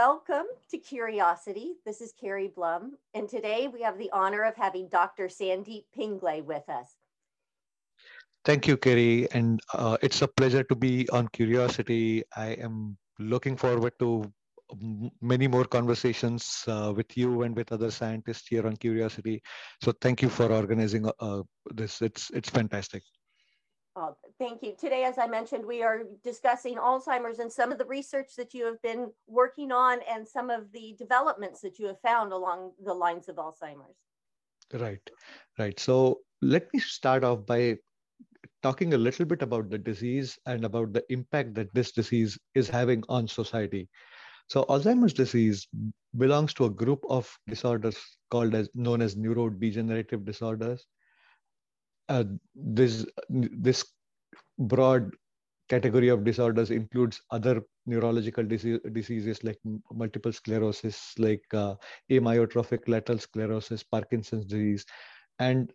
welcome 0.00 0.46
to 0.70 0.78
Curiosity. 0.78 1.74
This 1.84 2.00
is 2.00 2.10
Carrie 2.18 2.50
Blum, 2.56 2.96
and 3.12 3.28
today 3.28 3.68
we 3.68 3.82
have 3.82 3.98
the 3.98 4.08
honor 4.12 4.44
of 4.44 4.56
having 4.56 4.88
Dr. 4.88 5.28
Sandeep 5.28 5.84
Pingle 5.94 6.42
with 6.42 6.66
us. 6.70 6.88
Thank 8.46 8.66
you, 8.66 8.78
Carrie, 8.78 9.28
and 9.32 9.60
uh, 9.74 9.98
it's 10.00 10.22
a 10.22 10.28
pleasure 10.28 10.62
to 10.62 10.74
be 10.74 11.06
on 11.10 11.28
Curiosity. 11.28 12.24
I 12.34 12.52
am 12.66 12.96
looking 13.18 13.58
forward 13.58 13.92
to 13.98 14.24
many 15.20 15.46
more 15.46 15.66
conversations 15.66 16.64
uh, 16.66 16.94
with 16.96 17.14
you 17.14 17.42
and 17.42 17.54
with 17.54 17.70
other 17.70 17.90
scientists 17.90 18.48
here 18.48 18.66
on 18.66 18.76
Curiosity. 18.78 19.42
So 19.84 19.92
thank 20.00 20.22
you 20.22 20.30
for 20.30 20.50
organizing 20.50 21.10
uh, 21.20 21.42
this. 21.74 22.00
It's 22.00 22.30
it's 22.30 22.48
fantastic. 22.48 23.02
Oh, 23.96 24.14
thank 24.38 24.62
you. 24.62 24.74
Today, 24.78 25.04
as 25.04 25.18
I 25.18 25.26
mentioned, 25.26 25.66
we 25.66 25.82
are 25.82 26.02
discussing 26.22 26.76
Alzheimer's 26.76 27.40
and 27.40 27.52
some 27.52 27.72
of 27.72 27.78
the 27.78 27.84
research 27.84 28.36
that 28.36 28.54
you 28.54 28.64
have 28.66 28.80
been 28.82 29.10
working 29.26 29.72
on 29.72 29.98
and 30.08 30.26
some 30.26 30.48
of 30.48 30.70
the 30.72 30.94
developments 30.96 31.60
that 31.62 31.78
you 31.78 31.86
have 31.88 32.00
found 32.00 32.32
along 32.32 32.72
the 32.84 32.94
lines 32.94 33.28
of 33.28 33.36
Alzheimer's. 33.36 33.96
Right, 34.72 35.10
right. 35.58 35.78
So 35.80 36.20
let 36.40 36.72
me 36.72 36.78
start 36.78 37.24
off 37.24 37.44
by 37.44 37.78
talking 38.62 38.94
a 38.94 38.98
little 38.98 39.26
bit 39.26 39.42
about 39.42 39.70
the 39.70 39.78
disease 39.78 40.38
and 40.46 40.64
about 40.64 40.92
the 40.92 41.04
impact 41.10 41.54
that 41.54 41.74
this 41.74 41.90
disease 41.90 42.38
is 42.54 42.68
having 42.68 43.02
on 43.08 43.26
society. 43.26 43.88
So 44.48 44.64
Alzheimer's 44.64 45.12
disease 45.12 45.66
belongs 46.16 46.54
to 46.54 46.66
a 46.66 46.70
group 46.70 47.04
of 47.08 47.32
disorders 47.48 47.96
called 48.30 48.54
as 48.54 48.68
known 48.74 49.02
as 49.02 49.16
neurodegenerative 49.16 50.24
disorders. 50.24 50.86
Uh, 52.10 52.24
this 52.54 53.06
this 53.30 53.84
broad 54.58 55.10
category 55.68 56.08
of 56.08 56.24
disorders 56.24 56.72
includes 56.72 57.20
other 57.30 57.62
neurological 57.86 58.44
disease, 58.44 58.80
diseases 58.92 59.44
like 59.44 59.58
multiple 59.92 60.32
sclerosis, 60.32 61.14
like 61.18 61.44
uh, 61.54 61.76
amyotrophic 62.10 62.88
lateral 62.88 63.18
sclerosis, 63.18 63.84
Parkinson's 63.84 64.44
disease, 64.44 64.84
and 65.38 65.72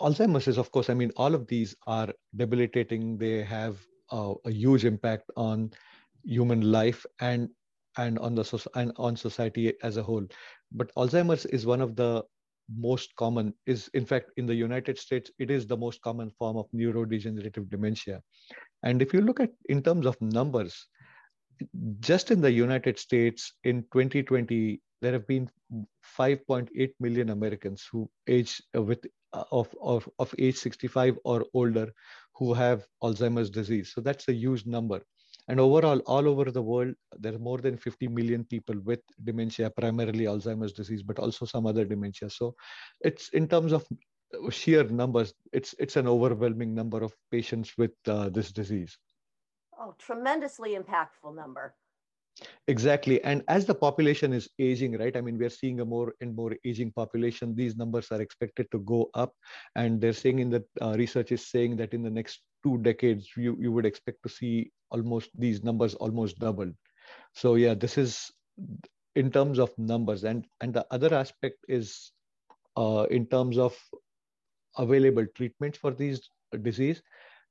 Alzheimer's 0.00 0.48
is, 0.48 0.58
of 0.58 0.70
course, 0.72 0.90
I 0.90 0.94
mean, 0.94 1.12
all 1.16 1.34
of 1.34 1.46
these 1.46 1.76
are 1.86 2.08
debilitating. 2.36 3.18
They 3.18 3.42
have 3.44 3.78
uh, 4.10 4.34
a 4.44 4.50
huge 4.50 4.84
impact 4.84 5.30
on 5.36 5.70
human 6.24 6.72
life 6.72 7.06
and 7.20 7.48
and 7.98 8.18
on 8.18 8.34
the 8.34 8.68
and 8.74 8.92
on 8.96 9.16
society 9.16 9.74
as 9.82 9.96
a 9.96 10.02
whole. 10.02 10.26
But 10.72 10.94
Alzheimer's 10.96 11.46
is 11.46 11.66
one 11.66 11.80
of 11.80 11.96
the 11.96 12.24
most 12.76 13.14
common 13.16 13.52
is 13.66 13.88
in 13.94 14.04
fact 14.04 14.30
in 14.36 14.46
the 14.46 14.54
united 14.54 14.98
states 14.98 15.30
it 15.38 15.50
is 15.50 15.66
the 15.66 15.76
most 15.76 16.00
common 16.02 16.30
form 16.30 16.56
of 16.56 16.66
neurodegenerative 16.72 17.68
dementia. 17.70 18.22
And 18.82 19.02
if 19.02 19.12
you 19.12 19.20
look 19.20 19.40
at 19.40 19.50
in 19.68 19.82
terms 19.82 20.06
of 20.06 20.20
numbers 20.20 20.86
just 22.00 22.30
in 22.30 22.40
the 22.40 22.50
united 22.50 22.98
states 22.98 23.52
in 23.64 23.82
2020 23.92 24.80
there 25.02 25.12
have 25.12 25.26
been 25.26 25.50
5.8 26.18 26.92
million 27.00 27.30
americans 27.30 27.86
who 27.90 28.08
age 28.26 28.62
uh, 28.76 28.82
with 28.82 29.04
uh, 29.32 29.44
of, 29.52 29.68
of, 29.80 30.08
of 30.18 30.34
age 30.38 30.56
65 30.56 31.16
or 31.24 31.46
older 31.54 31.92
who 32.34 32.52
have 32.52 32.84
alzheimer's 33.00 33.48
disease. 33.48 33.92
So 33.94 34.00
that's 34.00 34.26
a 34.26 34.32
huge 34.32 34.66
number 34.66 35.02
and 35.50 35.58
overall, 35.58 35.98
all 36.06 36.28
over 36.28 36.52
the 36.52 36.62
world, 36.62 36.94
there 37.18 37.34
are 37.34 37.38
more 37.38 37.58
than 37.58 37.76
50 37.76 38.06
million 38.06 38.44
people 38.44 38.76
with 38.84 39.00
dementia, 39.24 39.68
primarily 39.68 40.26
Alzheimer's 40.26 40.72
disease, 40.72 41.02
but 41.02 41.18
also 41.18 41.44
some 41.44 41.66
other 41.66 41.84
dementia. 41.84 42.30
So 42.30 42.54
it's 43.00 43.30
in 43.30 43.48
terms 43.48 43.72
of 43.72 43.84
sheer 44.50 44.84
numbers, 44.84 45.34
it's, 45.52 45.74
it's 45.80 45.96
an 45.96 46.06
overwhelming 46.06 46.72
number 46.72 47.02
of 47.02 47.12
patients 47.32 47.72
with 47.76 47.90
uh, 48.06 48.28
this 48.28 48.52
disease. 48.52 48.96
Oh, 49.76 49.96
tremendously 49.98 50.76
impactful 50.76 51.34
number. 51.34 51.74
Exactly. 52.68 53.20
And 53.24 53.42
as 53.48 53.66
the 53.66 53.74
population 53.74 54.32
is 54.32 54.48
aging, 54.60 54.98
right? 54.98 55.16
I 55.16 55.20
mean, 55.20 55.36
we're 55.36 55.50
seeing 55.50 55.80
a 55.80 55.84
more 55.84 56.14
and 56.20 56.32
more 56.36 56.54
aging 56.64 56.92
population. 56.92 57.56
These 57.56 57.76
numbers 57.76 58.12
are 58.12 58.22
expected 58.22 58.68
to 58.70 58.78
go 58.78 59.10
up. 59.14 59.34
And 59.74 60.00
they're 60.00 60.12
saying 60.12 60.38
in 60.38 60.50
the 60.50 60.64
uh, 60.80 60.94
research 60.96 61.32
is 61.32 61.50
saying 61.50 61.76
that 61.78 61.92
in 61.92 62.04
the 62.04 62.10
next 62.10 62.42
two 62.62 62.78
decades, 62.78 63.30
you, 63.36 63.56
you 63.58 63.72
would 63.72 63.84
expect 63.84 64.22
to 64.22 64.28
see 64.28 64.70
almost 64.90 65.30
these 65.38 65.62
numbers 65.62 65.94
almost 65.94 66.38
doubled. 66.38 66.74
So 67.34 67.54
yeah, 67.54 67.74
this 67.74 67.98
is 67.98 68.30
in 69.16 69.30
terms 69.30 69.58
of 69.58 69.76
numbers. 69.78 70.24
And, 70.24 70.46
and 70.60 70.72
the 70.72 70.86
other 70.90 71.14
aspect 71.14 71.56
is 71.68 72.12
uh, 72.76 73.06
in 73.10 73.26
terms 73.26 73.58
of 73.58 73.76
available 74.78 75.26
treatments 75.34 75.78
for 75.78 75.92
these 75.92 76.28
disease. 76.62 77.02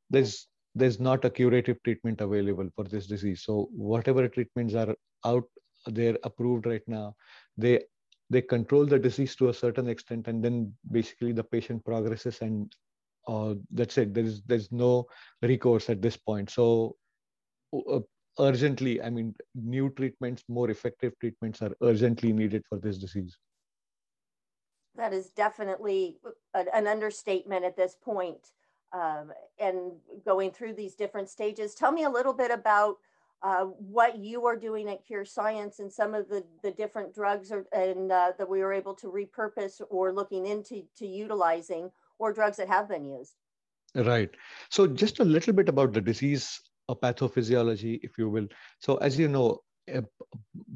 There's 0.10 0.48
there's 0.76 1.00
not 1.00 1.26
a 1.26 1.30
curative 1.30 1.82
treatment 1.84 2.22
available 2.22 2.70
for 2.76 2.84
this 2.84 3.08
disease. 3.08 3.44
So 3.44 3.70
whatever 3.72 4.28
treatments 4.28 4.76
are 4.76 4.96
out 5.26 5.44
there 5.88 6.18
approved 6.24 6.66
right 6.66 6.88
now, 6.88 7.16
they 7.58 7.82
they 8.30 8.42
control 8.42 8.86
the 8.86 9.00
disease 9.00 9.36
to 9.38 9.50
a 9.50 9.54
certain 9.54 9.88
extent, 9.90 10.28
and 10.28 10.44
then 10.44 10.74
basically 10.92 11.32
the 11.32 11.44
patient 11.44 11.84
progresses, 11.84 12.42
and 12.42 12.72
uh, 13.28 13.56
that's 13.72 13.98
it. 13.98 14.14
There 14.14 14.24
is 14.24 14.42
there's 14.44 14.72
no 14.72 15.08
recourse 15.42 15.90
at 15.90 16.02
this 16.02 16.18
point. 16.18 16.50
So 16.50 16.96
urgently, 18.40 19.02
I 19.02 19.10
mean, 19.10 19.36
new 19.56 19.90
treatments, 19.90 20.44
more 20.48 20.70
effective 20.70 21.14
treatments 21.20 21.62
are 21.62 21.76
urgently 21.82 22.34
needed 22.34 22.64
for 22.68 22.78
this 22.78 22.98
disease. 22.98 23.38
That 24.96 25.14
is 25.14 25.30
definitely 25.30 26.18
an 26.54 26.88
understatement 26.88 27.64
at 27.64 27.78
this 27.78 27.96
point 28.02 28.52
um, 28.94 29.32
and 29.60 29.92
going 30.26 30.52
through 30.52 30.74
these 30.74 30.96
different 30.96 31.30
stages. 31.30 31.76
Tell 31.76 31.92
me 31.92 32.04
a 32.04 32.10
little 32.10 32.34
bit 32.34 32.52
about 32.52 32.98
uh, 33.42 33.66
what 33.66 34.18
you 34.18 34.46
are 34.46 34.58
doing 34.58 34.90
at 34.90 35.06
Cure 35.06 35.24
Science 35.24 35.80
and 35.80 35.92
some 35.92 36.14
of 36.14 36.28
the, 36.28 36.44
the 36.64 36.72
different 36.72 37.14
drugs 37.14 37.52
or, 37.52 37.66
and 37.72 38.12
uh, 38.12 38.34
that 38.38 38.50
we 38.50 38.60
were 38.60 38.74
able 38.74 38.94
to 38.96 39.08
repurpose 39.08 39.82
or 39.90 40.12
looking 40.12 40.46
into 40.46 40.84
to 40.98 41.08
utilizing 41.08 41.90
or 42.18 42.34
drugs 42.34 42.58
that 42.58 42.68
have 42.68 42.90
been 42.90 43.06
used. 43.06 43.36
Right. 43.96 44.30
So 44.70 44.88
just 44.88 45.20
a 45.20 45.26
little 45.26 45.54
bit 45.54 45.70
about 45.70 45.94
the 45.94 46.02
disease 46.02 46.60
a 46.90 46.96
pathophysiology, 46.96 48.00
if 48.04 48.18
you 48.18 48.30
will. 48.30 48.48
So 48.80 48.98
as 48.98 49.18
you 49.18 49.30
know, 49.30 49.62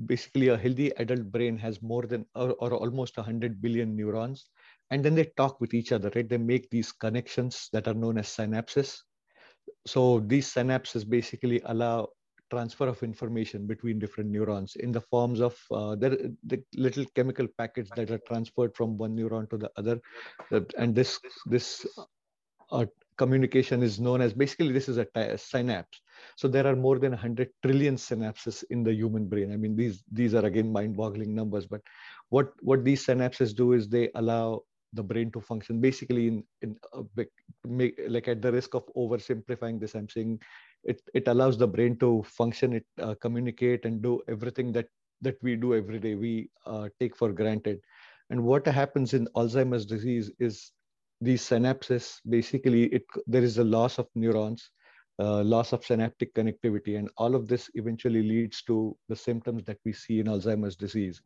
basically 0.06 0.48
a 0.48 0.58
healthy 0.58 0.92
adult 0.98 1.32
brain 1.32 1.58
has 1.58 1.82
more 1.82 2.04
than 2.04 2.26
or, 2.36 2.52
or, 2.60 2.74
almost 2.74 3.18
100 3.18 3.62
billion 3.62 3.96
neurons 3.96 4.50
and 4.90 5.04
then 5.06 5.14
they 5.14 5.26
talk 5.38 5.62
with 5.62 5.74
each 5.74 5.92
other 5.92 6.12
right? 6.16 6.28
They 6.28 6.38
make 6.38 6.70
these 6.70 6.92
connections 6.92 7.70
that 7.74 7.88
are 7.88 7.94
known 7.94 8.18
as 8.18 8.28
synapses. 8.28 8.98
So 9.86 10.20
these 10.26 10.52
synapses 10.52 11.08
basically 11.08 11.62
allow 11.66 12.10
transfer 12.50 12.88
of 12.88 13.02
information 13.02 13.66
between 13.66 14.00
different 14.00 14.30
neurons 14.30 14.76
in 14.76 14.92
the 14.92 15.02
forms 15.02 15.42
of 15.42 15.58
uh, 15.72 15.96
the, 15.96 16.64
little 16.76 17.06
chemical 17.16 17.48
packets 17.58 17.90
that 17.96 18.12
are 18.12 18.20
transferred 18.28 18.76
from 18.76 18.98
one 18.98 19.16
neuron 19.16 19.50
to 19.50 19.58
the 19.58 19.72
other. 19.78 20.00
And 20.78 20.94
this 20.94 21.20
this 21.46 21.86
uh, 22.72 22.86
communication 23.18 23.82
is 23.82 24.00
known 24.00 24.22
as 24.22 24.34
basically 24.34 24.72
this 24.72 24.90
is 24.90 24.98
a, 24.98 25.08
a, 25.16 25.38
synapse 25.38 26.02
so 26.36 26.48
there 26.48 26.68
are 26.68 26.76
more 26.76 27.00
than 27.00 27.12
100 27.12 27.50
trillion 27.64 27.96
synapses 27.96 28.64
in 28.70 28.84
the 28.84 28.94
human 28.94 29.28
brain. 29.28 29.52
I 29.52 29.58
mean 29.58 29.76
these 29.76 30.04
these 30.12 30.34
are 30.34 30.46
again 30.46 30.72
mind 30.72 30.96
boggling 30.98 31.36
numbers 31.36 31.66
but 31.66 31.82
what 32.30 32.52
what 32.62 32.84
these 32.84 33.06
synapses 33.06 33.56
do 33.56 33.74
is 33.74 33.88
they 33.88 34.10
allow 34.16 34.62
the 34.94 35.04
brain 35.04 35.32
to 35.32 35.42
function 35.42 35.82
basically 35.82 36.28
in 36.28 36.44
in 36.62 36.78
big, 37.16 37.28
make, 37.66 38.00
like 38.08 38.28
at 38.28 38.42
the 38.42 38.52
risk 38.52 38.76
of 38.76 38.84
oversimplifying 38.96 39.80
this 39.80 39.96
i'm 39.96 40.08
saying 40.08 40.40
it 40.84 41.02
it 41.16 41.28
allows 41.28 41.58
the 41.58 41.68
brain 41.68 41.98
to 41.98 42.22
function 42.28 42.74
it 42.74 42.86
uh, 43.02 43.16
communicate 43.20 43.86
and 43.86 44.04
do 44.04 44.22
everything 44.28 44.72
that 44.72 44.86
that 45.24 45.42
we 45.42 45.56
do 45.56 45.74
every 45.74 46.00
day. 46.00 46.16
We 46.16 46.50
uh, 46.66 46.90
take 47.00 47.16
for 47.16 47.32
granted. 47.32 47.80
And 48.30 48.44
what 48.44 48.68
happens 48.68 49.14
in 49.14 49.28
alzheimer's 49.36 49.86
disease 49.86 50.32
is 50.40 50.72
these 51.22 51.42
synapses 51.42 52.20
basically 52.28 52.86
it 52.86 53.04
there 53.28 53.44
is 53.44 53.58
a 53.58 53.64
loss 53.64 53.98
of 53.98 54.08
neurons 54.14 54.72
uh, 55.20 55.44
loss 55.44 55.74
of 55.74 55.86
synaptic 55.86 56.34
connectivity 56.34 56.98
and 56.98 57.10
all 57.18 57.36
of 57.36 57.48
this 57.48 57.70
eventually 57.76 58.24
leads 58.24 58.62
to 58.64 58.96
the 59.10 59.16
symptoms 59.16 59.64
that 59.66 59.78
we 59.86 59.94
see 59.94 60.20
in 60.20 60.28
alzheimer's 60.28 60.76
disease. 60.76 61.22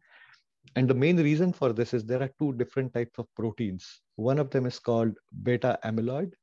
And 0.76 0.90
the 0.90 0.94
main 0.94 1.18
reason 1.18 1.54
for 1.54 1.72
this 1.72 1.94
is 1.94 2.04
there 2.04 2.22
are 2.22 2.32
two 2.40 2.54
different 2.54 2.94
types 2.94 3.18
of 3.18 3.34
proteins. 3.36 4.02
One 4.16 4.40
of 4.40 4.50
them 4.50 4.66
is 4.66 4.80
called 4.80 5.18
beta 5.44 5.80
amyloid. 5.86 6.34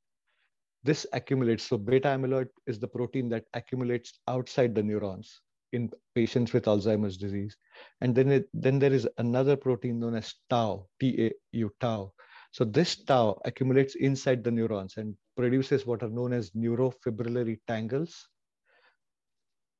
This 0.82 1.06
accumulates 1.12 1.64
so 1.64 1.76
beta 1.78 2.08
amyloid 2.08 2.48
is 2.66 2.78
the 2.78 2.88
protein 2.88 3.28
that 3.30 3.44
accumulates 3.52 4.20
outside 4.28 4.74
the 4.74 4.82
neurons 4.82 5.40
in 5.72 5.90
patients 6.14 6.52
with 6.52 6.64
alzheimer's 6.64 7.16
disease. 7.16 7.56
And 8.00 8.14
then 8.14 8.30
it, 8.30 8.48
then 8.54 8.78
there 8.78 8.92
is 8.92 9.08
another 9.18 9.56
protein 9.56 9.98
known 9.98 10.14
as 10.14 10.34
tau 10.48 10.86
tau 11.00 11.70
tau 11.80 12.12
so 12.54 12.64
this 12.64 12.94
tau 12.94 13.36
accumulates 13.44 13.96
inside 13.96 14.44
the 14.44 14.50
neurons 14.52 14.96
and 14.96 15.16
produces 15.36 15.84
what 15.86 16.04
are 16.04 16.08
known 16.08 16.32
as 16.32 16.50
neurofibrillary 16.50 17.58
tangles. 17.66 18.28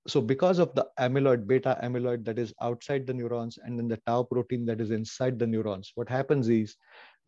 So 0.09 0.21
because 0.21 0.59
of 0.59 0.75
the 0.75 0.89
amyloid, 0.99 1.47
beta 1.47 1.79
amyloid 1.85 2.25
that 2.25 2.37
is 2.37 2.53
outside 2.61 3.07
the 3.07 3.15
neurons 3.15 3.61
and 3.63 3.79
then 3.79 3.87
the 3.87 4.01
tau 4.09 4.25
protein 4.25 4.67
that 4.67 4.81
is 4.81 4.91
inside 4.91 5.39
the 5.39 5.47
neurons, 5.47 5.93
what 5.95 6.09
happens 6.09 6.49
is 6.49 6.75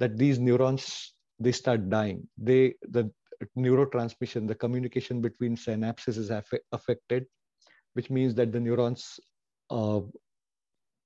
that 0.00 0.18
these 0.18 0.40
neurons, 0.40 1.14
they 1.38 1.52
start 1.52 1.88
dying. 1.90 2.26
They, 2.36 2.74
the 2.82 3.08
neurotransmission, 3.56 4.48
the 4.48 4.56
communication 4.56 5.20
between 5.20 5.56
synapses 5.56 6.18
is 6.18 6.32
affected, 6.72 7.24
which 7.94 8.10
means 8.10 8.34
that 8.34 8.50
the 8.50 8.58
neurons 8.58 9.20
uh, 9.70 10.00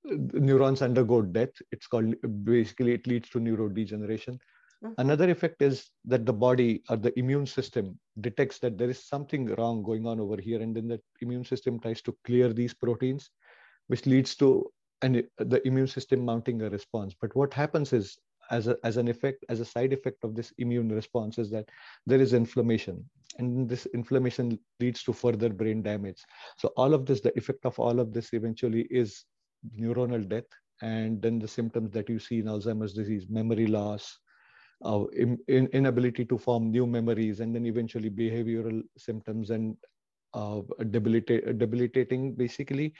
neurons 0.03 0.81
undergo 0.81 1.21
death. 1.21 1.53
It's 1.71 1.87
called 1.87 2.15
basically 2.43 2.93
it 2.93 3.07
leads 3.07 3.29
to 3.29 3.39
neurodegeneration. 3.39 4.39
Mm-hmm. 4.83 4.93
Another 4.97 5.29
effect 5.29 5.61
is 5.61 5.89
that 6.05 6.25
the 6.25 6.33
body 6.33 6.81
or 6.89 6.97
the 6.97 7.17
immune 7.19 7.45
system 7.45 7.99
detects 8.19 8.57
that 8.59 8.77
there 8.77 8.89
is 8.89 9.05
something 9.05 9.45
wrong 9.55 9.83
going 9.83 10.07
on 10.07 10.19
over 10.19 10.41
here, 10.41 10.61
and 10.61 10.75
then 10.75 10.87
the 10.87 10.99
immune 11.21 11.45
system 11.45 11.79
tries 11.79 12.01
to 12.01 12.17
clear 12.25 12.51
these 12.51 12.73
proteins, 12.73 13.29
which 13.87 14.05
leads 14.05 14.35
to 14.35 14.71
and 15.03 15.23
the 15.37 15.67
immune 15.67 15.87
system 15.87 16.23
mounting 16.23 16.61
a 16.61 16.69
response. 16.69 17.15
But 17.19 17.35
what 17.35 17.53
happens 17.53 17.93
is, 17.93 18.17
as, 18.51 18.67
a, 18.67 18.77
as 18.83 18.97
an 18.97 19.07
effect, 19.07 19.45
as 19.49 19.59
a 19.59 19.65
side 19.65 19.93
effect 19.93 20.23
of 20.23 20.35
this 20.35 20.53
immune 20.57 20.89
response, 20.89 21.37
is 21.37 21.49
that 21.51 21.69
there 22.05 22.21
is 22.21 22.33
inflammation, 22.33 23.03
and 23.37 23.67
this 23.67 23.87
inflammation 23.87 24.59
leads 24.79 25.03
to 25.03 25.13
further 25.13 25.49
brain 25.49 25.81
damage. 25.81 26.21
So 26.57 26.71
all 26.77 26.93
of 26.93 27.05
this, 27.05 27.21
the 27.21 27.35
effect 27.37 27.65
of 27.65 27.79
all 27.79 27.99
of 27.99 28.13
this, 28.13 28.33
eventually 28.33 28.87
is 28.91 29.25
neuronal 29.77 30.27
death, 30.27 30.49
and 30.81 31.21
then 31.21 31.39
the 31.39 31.47
symptoms 31.47 31.91
that 31.91 32.09
you 32.09 32.19
see 32.19 32.39
in 32.39 32.45
Alzheimer's 32.45 32.93
disease, 32.93 33.27
memory 33.29 33.67
loss, 33.67 34.17
uh, 34.83 35.05
in, 35.13 35.37
in, 35.47 35.67
inability 35.67 36.25
to 36.25 36.37
form 36.37 36.71
new 36.71 36.87
memories, 36.87 37.39
and 37.39 37.53
then 37.53 37.65
eventually 37.65 38.09
behavioral 38.09 38.81
symptoms 38.97 39.51
and 39.51 39.77
uh, 40.33 40.61
debilitate, 40.89 41.57
debilitating, 41.57 42.33
basically, 42.33 42.93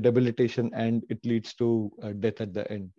debilitation, 0.00 0.70
and 0.74 1.04
it 1.10 1.24
leads 1.24 1.54
to 1.54 1.90
uh, 2.02 2.12
death 2.12 2.40
at 2.40 2.52
the 2.54 2.70
end. 2.70 2.90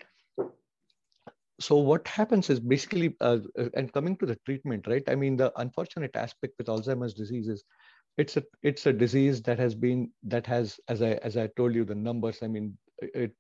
So 1.60 1.76
what 1.76 2.08
happens 2.08 2.50
is 2.50 2.60
basically, 2.60 3.18
uh, 3.20 3.40
and 3.74 3.92
coming 3.92 4.16
to 4.18 4.26
the 4.26 4.38
treatment, 4.46 4.88
right? 4.88 5.04
I 5.10 5.16
mean, 5.16 5.36
the 5.36 5.52
unfortunate 5.60 6.16
aspect 6.16 6.54
with 6.58 6.68
Alzheimer's 6.68 7.14
disease 7.14 7.50
is 7.50 7.64
it's 8.18 8.38
a 8.38 8.44
it's 8.64 8.86
a 8.86 8.94
disease 8.94 9.42
that 9.44 9.60
has 9.60 9.76
been 9.76 10.12
that 10.24 10.46
has 10.46 10.80
as 10.88 11.02
I 11.02 11.12
as 11.24 11.38
I 11.38 11.48
told 11.58 11.74
you 11.76 11.86
the 11.86 11.96
numbers. 11.96 12.40
I 12.42 12.48
mean, 12.48 12.78
it, 13.02 13.34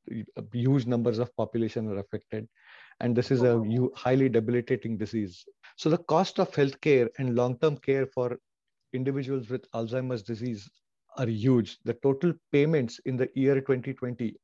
huge 0.53 0.85
numbers 0.85 1.19
of 1.19 1.35
population 1.35 1.87
are 1.89 1.99
affected. 1.99 2.47
And 2.99 3.15
this 3.15 3.31
is 3.31 3.43
a 3.43 3.63
highly 3.95 4.27
debilitating 4.29 4.97
disease. 4.97 5.45
So 5.77 5.89
the 5.89 5.97
cost 5.97 6.39
of 6.39 6.51
healthcare 6.51 7.07
and 7.17 7.35
long-term 7.35 7.77
care 7.77 8.05
for 8.05 8.37
individuals 8.93 9.49
with 9.49 9.69
alzheimer's 9.71 10.23
disease 10.23 10.69
are 11.17 11.27
huge. 11.27 11.77
The 11.85 11.93
total 11.93 12.33
payments 12.51 12.99
in 13.05 13.17
the 13.17 13.29
year 13.35 13.55
2020 13.55 14.35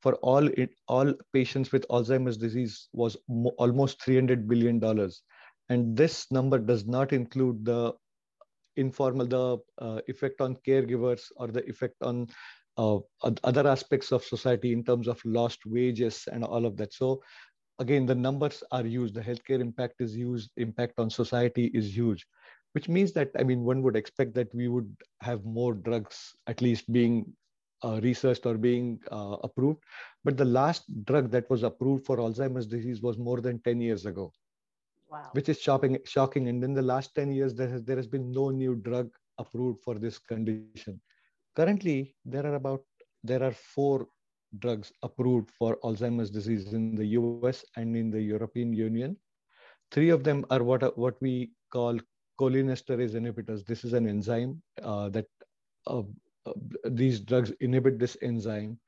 for 0.00 0.14
all 0.16 0.48
all 0.86 1.12
patients 1.32 1.72
with 1.72 1.86
alzheimer's 1.88 2.36
disease 2.36 2.88
was 2.92 3.16
almost 3.58 4.02
300 4.02 4.48
billion 4.48 4.78
dollars. 4.78 5.22
And 5.68 5.96
this 5.96 6.30
number 6.30 6.58
does 6.58 6.86
not 6.86 7.12
include 7.12 7.64
the 7.64 7.92
informal 8.76 9.26
the 9.26 9.58
uh, 9.78 10.00
effect 10.06 10.40
on 10.40 10.56
caregivers 10.66 11.24
or 11.36 11.48
the 11.48 11.68
effect 11.68 11.96
on 12.02 12.28
uh, 12.78 12.98
other 13.44 13.66
aspects 13.66 14.12
of 14.12 14.24
society 14.24 14.72
in 14.72 14.84
terms 14.84 15.08
of 15.08 15.20
lost 15.24 15.58
wages 15.66 16.28
and 16.32 16.44
all 16.44 16.64
of 16.64 16.76
that. 16.76 16.94
So 16.94 17.20
again, 17.78 18.06
the 18.06 18.14
numbers 18.14 18.62
are 18.70 18.84
huge. 18.84 19.12
The 19.12 19.20
healthcare 19.20 19.60
impact 19.60 20.00
is 20.00 20.16
huge. 20.16 20.48
Impact 20.56 20.94
on 20.98 21.10
society 21.10 21.66
is 21.74 21.94
huge, 21.94 22.24
which 22.72 22.88
means 22.88 23.12
that 23.12 23.30
I 23.38 23.42
mean, 23.42 23.64
one 23.64 23.82
would 23.82 23.96
expect 23.96 24.34
that 24.34 24.54
we 24.54 24.68
would 24.68 24.94
have 25.20 25.44
more 25.44 25.74
drugs 25.74 26.34
at 26.46 26.62
least 26.62 26.90
being 26.92 27.26
uh, 27.84 28.00
researched 28.02 28.46
or 28.46 28.54
being 28.54 29.00
uh, 29.10 29.36
approved. 29.42 29.82
But 30.24 30.36
the 30.36 30.44
last 30.44 30.84
drug 31.04 31.30
that 31.32 31.50
was 31.50 31.62
approved 31.62 32.06
for 32.06 32.16
Alzheimer's 32.18 32.66
disease 32.66 33.02
was 33.02 33.18
more 33.18 33.40
than 33.40 33.60
10 33.60 33.80
years 33.80 34.06
ago. 34.06 34.32
Wow. 35.10 35.30
Which 35.32 35.48
is 35.48 35.60
shocking, 35.60 35.98
shocking. 36.04 36.48
And 36.48 36.62
in 36.62 36.74
the 36.74 36.82
last 36.82 37.14
10 37.14 37.32
years, 37.32 37.54
there 37.54 37.68
has, 37.68 37.82
there 37.82 37.96
has 37.96 38.06
been 38.06 38.30
no 38.30 38.50
new 38.50 38.74
drug 38.76 39.10
approved 39.38 39.82
for 39.82 39.94
this 39.94 40.18
condition. 40.18 41.00
Currently, 41.58 42.14
there 42.24 42.46
are 42.46 42.54
about 42.54 42.84
there 43.24 43.42
are 43.42 43.50
four 43.50 44.06
drugs 44.60 44.92
approved 45.02 45.50
for 45.50 45.76
Alzheimer's 45.82 46.30
disease 46.30 46.72
in 46.72 46.94
the 46.94 47.06
US 47.18 47.64
and 47.74 47.96
in 47.96 48.12
the 48.12 48.22
European 48.22 48.72
Union. 48.72 49.16
Three 49.90 50.10
of 50.10 50.22
them 50.22 50.46
are 50.50 50.62
what, 50.62 50.96
what 50.96 51.20
we 51.20 51.50
call 51.72 51.98
cholinesterase 52.40 53.14
inhibitors. 53.14 53.66
This 53.66 53.84
is 53.84 53.92
an 53.92 54.06
enzyme 54.06 54.62
uh, 54.84 55.08
that 55.08 55.26
uh, 55.88 56.02
uh, 56.46 56.52
these 56.84 57.18
drugs 57.18 57.50
inhibit 57.58 57.98
this 57.98 58.16
enzyme. 58.22 58.78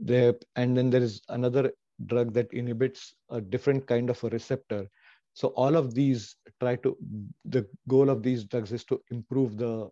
They, 0.00 0.32
and 0.54 0.76
then 0.76 0.90
there 0.90 1.02
is 1.02 1.22
another 1.28 1.72
drug 2.06 2.32
that 2.34 2.52
inhibits 2.52 3.14
a 3.30 3.40
different 3.40 3.84
kind 3.88 4.10
of 4.10 4.22
a 4.22 4.28
receptor. 4.28 4.88
So 5.32 5.48
all 5.48 5.74
of 5.74 5.92
these 5.92 6.36
try 6.60 6.76
to, 6.76 6.96
the 7.44 7.66
goal 7.88 8.10
of 8.10 8.22
these 8.22 8.44
drugs 8.44 8.70
is 8.70 8.84
to 8.84 9.02
improve 9.10 9.56
the 9.58 9.90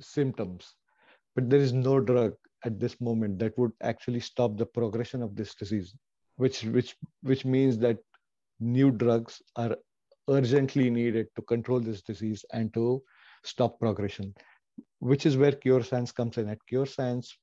symptoms 0.00 0.76
but 1.40 1.48
there 1.48 1.60
is 1.60 1.72
no 1.72 1.98
drug 2.00 2.34
at 2.66 2.78
this 2.78 3.00
moment 3.00 3.38
that 3.38 3.56
would 3.56 3.72
actually 3.82 4.20
stop 4.20 4.58
the 4.58 4.66
progression 4.66 5.22
of 5.22 5.34
this 5.36 5.54
disease 5.54 5.94
which 6.36 6.64
which 6.64 6.96
which 7.22 7.44
means 7.46 7.78
that 7.78 7.98
new 8.60 8.90
drugs 8.90 9.40
are 9.56 9.74
urgently 10.28 10.90
needed 10.90 11.28
to 11.36 11.42
control 11.52 11.80
this 11.80 12.02
disease 12.02 12.44
and 12.52 12.74
to 12.74 13.02
stop 13.52 13.80
progression 13.80 14.34
which 14.98 15.24
is 15.24 15.38
where 15.38 15.52
cure 15.52 15.82
science 15.82 16.12
comes 16.12 16.36
in. 16.36 16.48
At 16.50 16.66
cure 16.66 16.86
science 16.86 17.34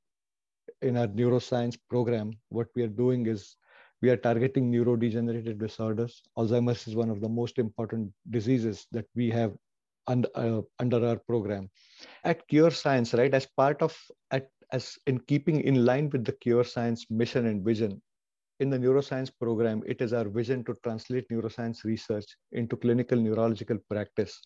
in 0.84 0.98
our 0.98 1.08
neuroscience 1.08 1.78
program 1.90 2.34
what 2.50 2.68
we 2.76 2.84
are 2.84 2.96
doing 3.04 3.26
is 3.26 3.56
we 4.04 4.12
are 4.12 4.18
targeting 4.18 4.72
neurodegenerative 4.72 5.58
disorders. 5.58 6.22
Alzheimer's 6.38 6.88
is 6.88 6.96
one 6.96 7.10
of 7.10 7.20
the 7.20 7.30
most 7.30 7.58
important 7.58 8.14
diseases 8.30 8.86
that 8.92 9.08
we 9.16 9.32
have 9.32 9.54
under, 10.08 10.30
uh, 10.36 10.62
under 10.80 11.06
our 11.06 11.18
program. 11.18 11.70
At 12.24 12.48
Cure 12.48 12.72
Science, 12.72 13.14
right, 13.14 13.34
as 13.34 13.46
part 13.46 13.82
of, 13.82 13.98
at, 14.32 14.50
as 14.72 14.98
in 15.08 15.20
keeping 15.20 15.62
in 15.62 15.86
line 15.86 16.10
with 16.10 16.26
the 16.26 16.34
Cure 16.34 16.64
Science 16.64 17.06
mission 17.10 17.46
and 17.48 17.64
vision, 17.64 18.02
in 18.60 18.70
the 18.70 18.80
neuroscience 18.80 19.32
program, 19.40 19.84
it 19.86 20.02
is 20.02 20.14
our 20.14 20.28
vision 20.28 20.64
to 20.66 20.76
translate 20.84 21.30
neuroscience 21.30 21.84
research 21.84 22.26
into 22.54 22.76
clinical 22.76 23.20
neurological 23.20 23.78
practice, 23.90 24.42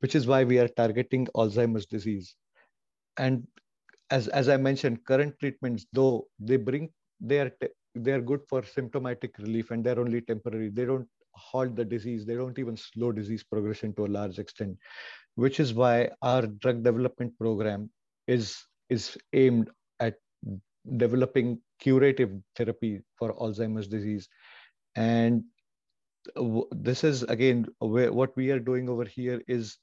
which 0.00 0.14
is 0.14 0.26
why 0.26 0.44
we 0.44 0.58
are 0.58 0.68
targeting 0.68 1.26
Alzheimer's 1.34 1.86
disease. 1.86 2.36
And 3.16 3.46
as, 4.10 4.28
as 4.28 4.48
I 4.48 4.56
mentioned, 4.56 5.04
current 5.04 5.34
treatments, 5.40 5.86
though 5.92 6.28
they 6.38 6.56
bring, 6.56 6.90
they 7.20 7.40
are, 7.40 7.50
they 7.94 8.12
are 8.12 8.20
good 8.20 8.42
for 8.48 8.62
symptomatic 8.62 9.36
relief 9.38 9.70
and 9.70 9.82
they're 9.82 9.98
only 9.98 10.20
temporary. 10.20 10.68
They 10.68 10.84
don't 10.84 11.08
halt 11.34 11.76
the 11.76 11.84
disease. 11.84 12.24
They 12.24 12.34
don't 12.34 12.58
even 12.58 12.76
slow 12.76 13.12
disease 13.12 13.42
progression 13.42 13.94
to 13.94 14.06
a 14.06 14.14
large 14.18 14.38
extent, 14.38 14.76
which 15.34 15.60
is 15.60 15.74
why 15.74 16.10
our 16.22 16.46
drug 16.46 16.82
development 16.82 17.36
program 17.38 17.90
is, 18.26 18.62
is 18.88 19.16
aimed 19.32 19.70
at 20.00 20.14
developing 20.96 21.60
curative 21.80 22.30
therapy 22.56 23.00
for 23.18 23.34
Alzheimer's 23.34 23.88
disease. 23.88 24.28
And 24.96 25.44
this 26.70 27.04
is 27.04 27.22
again 27.24 27.66
what 27.78 28.34
we 28.36 28.50
are 28.50 28.58
doing 28.58 28.88
over 28.88 29.04
here 29.04 29.42
is 29.46 29.76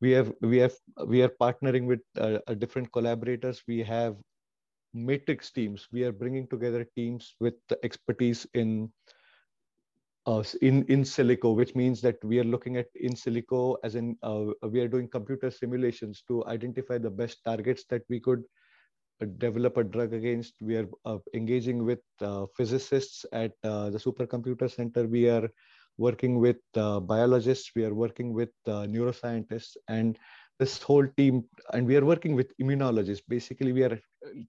we 0.00 0.12
have 0.12 0.32
we 0.40 0.58
have 0.58 0.74
we 1.06 1.22
are 1.22 1.32
partnering 1.40 1.86
with 1.86 2.00
uh, 2.18 2.38
different 2.58 2.90
collaborators 2.92 3.62
we 3.66 3.82
have 3.82 4.16
matrix 4.94 5.50
teams 5.50 5.88
we 5.92 6.04
are 6.04 6.12
bringing 6.12 6.46
together 6.48 6.86
teams 6.94 7.34
with 7.40 7.54
expertise 7.82 8.46
in 8.54 8.90
uh, 10.28 10.42
in 10.60 10.84
in 10.94 11.04
silico, 11.04 11.54
which 11.56 11.74
means 11.74 12.00
that 12.02 12.22
we 12.22 12.38
are 12.38 12.48
looking 12.54 12.76
at 12.76 12.88
in 12.94 13.14
silico 13.14 13.76
as 13.82 13.94
in 13.94 14.16
uh, 14.22 14.44
we 14.74 14.80
are 14.80 14.88
doing 14.88 15.08
computer 15.08 15.50
simulations 15.50 16.22
to 16.28 16.44
identify 16.46 16.98
the 16.98 17.10
best 17.20 17.42
targets 17.44 17.84
that 17.88 18.02
we 18.10 18.20
could 18.20 18.42
uh, 19.22 19.26
develop 19.38 19.78
a 19.78 19.84
drug 19.84 20.12
against. 20.12 20.54
We 20.60 20.76
are 20.76 20.88
uh, 21.06 21.18
engaging 21.32 21.84
with 21.84 22.00
uh, 22.20 22.46
physicists 22.56 23.24
at 23.32 23.52
uh, 23.64 23.88
the 23.88 23.98
supercomputer 23.98 24.70
center. 24.70 25.06
We 25.06 25.30
are 25.30 25.48
working 25.96 26.38
with 26.38 26.58
biologists. 26.74 27.70
We 27.74 27.84
are 27.84 27.94
working 27.94 28.32
with 28.32 28.50
neuroscientists 28.66 29.76
and 29.88 30.18
this 30.60 30.82
whole 30.82 31.06
team 31.16 31.44
and 31.72 31.86
we 31.86 31.96
are 31.96 32.04
working 32.04 32.34
with 32.34 32.52
immunologists 32.58 33.22
basically 33.28 33.72
we 33.72 33.84
are 33.84 33.98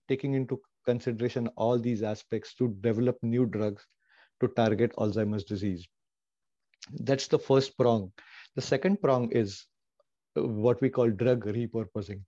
taking 0.07 0.33
into 0.33 0.59
consideration 0.86 1.48
all 1.55 1.77
these 1.79 2.01
aspects 2.01 2.55
to 2.55 2.67
develop 2.81 3.17
new 3.21 3.45
drugs 3.45 3.86
to 4.41 4.48
target 4.50 4.93
Alzheimer's 4.98 5.43
disease. 5.43 5.88
That's 6.91 7.27
the 7.27 7.39
first 7.39 7.77
prong. 7.77 8.12
The 8.55 8.62
second 8.62 9.01
prong 9.01 9.31
is 9.31 9.65
uh, 10.38 10.48
what 10.48 10.81
we 10.81 10.89
call 10.89 11.10
drug 11.10 11.46
repurposing. 11.46 12.22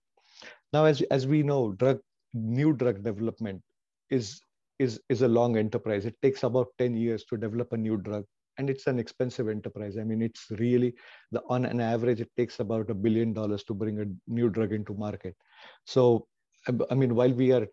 Now, 0.72 0.84
as, 0.84 1.02
as 1.10 1.26
we 1.26 1.42
know, 1.42 1.72
drug 1.72 2.00
new 2.34 2.72
drug 2.72 3.02
development 3.02 3.62
is, 4.10 4.40
is, 4.78 5.00
is 5.08 5.22
a 5.22 5.28
long 5.28 5.56
enterprise. 5.56 6.06
It 6.06 6.16
takes 6.22 6.42
about 6.42 6.68
10 6.78 6.96
years 6.96 7.24
to 7.24 7.36
develop 7.36 7.72
a 7.72 7.76
new 7.76 7.96
drug 7.96 8.24
and 8.58 8.68
it's 8.68 8.86
an 8.86 8.98
expensive 8.98 9.48
enterprise. 9.48 9.96
I 9.98 10.04
mean, 10.04 10.22
it's 10.22 10.46
really 10.58 10.94
the 11.30 11.42
on 11.48 11.64
an 11.64 11.80
average, 11.80 12.20
it 12.20 12.30
takes 12.36 12.60
about 12.60 12.90
a 12.90 12.94
billion 12.94 13.32
dollars 13.32 13.64
to 13.64 13.74
bring 13.74 14.00
a 14.00 14.06
new 14.30 14.50
drug 14.50 14.72
into 14.72 14.94
market. 14.94 15.34
So, 15.86 16.26
I 16.90 16.94
mean, 16.94 17.14
while 17.14 17.32
we 17.32 17.52
are 17.52 17.66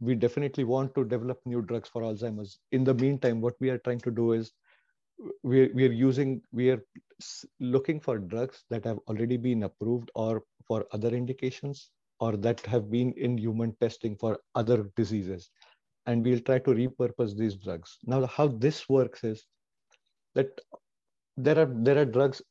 we 0.00 0.14
definitely 0.14 0.64
want 0.64 0.94
to 0.94 1.04
develop 1.04 1.40
new 1.44 1.62
drugs 1.62 1.88
for 1.88 2.02
Alzheimer's. 2.02 2.58
In 2.72 2.84
the 2.84 2.94
meantime, 2.94 3.40
what 3.40 3.54
we 3.60 3.70
are 3.70 3.78
trying 3.78 4.00
to 4.00 4.10
do 4.10 4.32
is 4.32 4.52
we're, 5.42 5.70
we're 5.74 5.92
using, 5.92 6.42
we 6.52 6.70
are 6.70 6.82
looking 7.60 8.00
for 8.00 8.18
drugs 8.18 8.64
that 8.70 8.84
have 8.84 8.98
already 9.08 9.36
been 9.36 9.64
approved 9.64 10.10
or 10.14 10.42
for 10.66 10.86
other 10.92 11.08
indications 11.08 11.90
or 12.20 12.36
that 12.36 12.64
have 12.66 12.90
been 12.90 13.12
in 13.14 13.38
human 13.38 13.74
testing 13.80 14.16
for 14.16 14.38
other 14.54 14.90
diseases. 14.96 15.50
and 16.06 16.24
we'll 16.24 16.40
try 16.40 16.58
to 16.58 16.70
repurpose 16.70 17.36
these 17.36 17.56
drugs. 17.56 17.98
Now, 18.04 18.26
how 18.26 18.48
this 18.48 18.88
works 18.88 19.24
is 19.24 19.46
that 20.34 20.60
there 21.36 21.58
are 21.58 21.70
there 21.86 21.98
are 21.98 22.04
drugs 22.04 22.42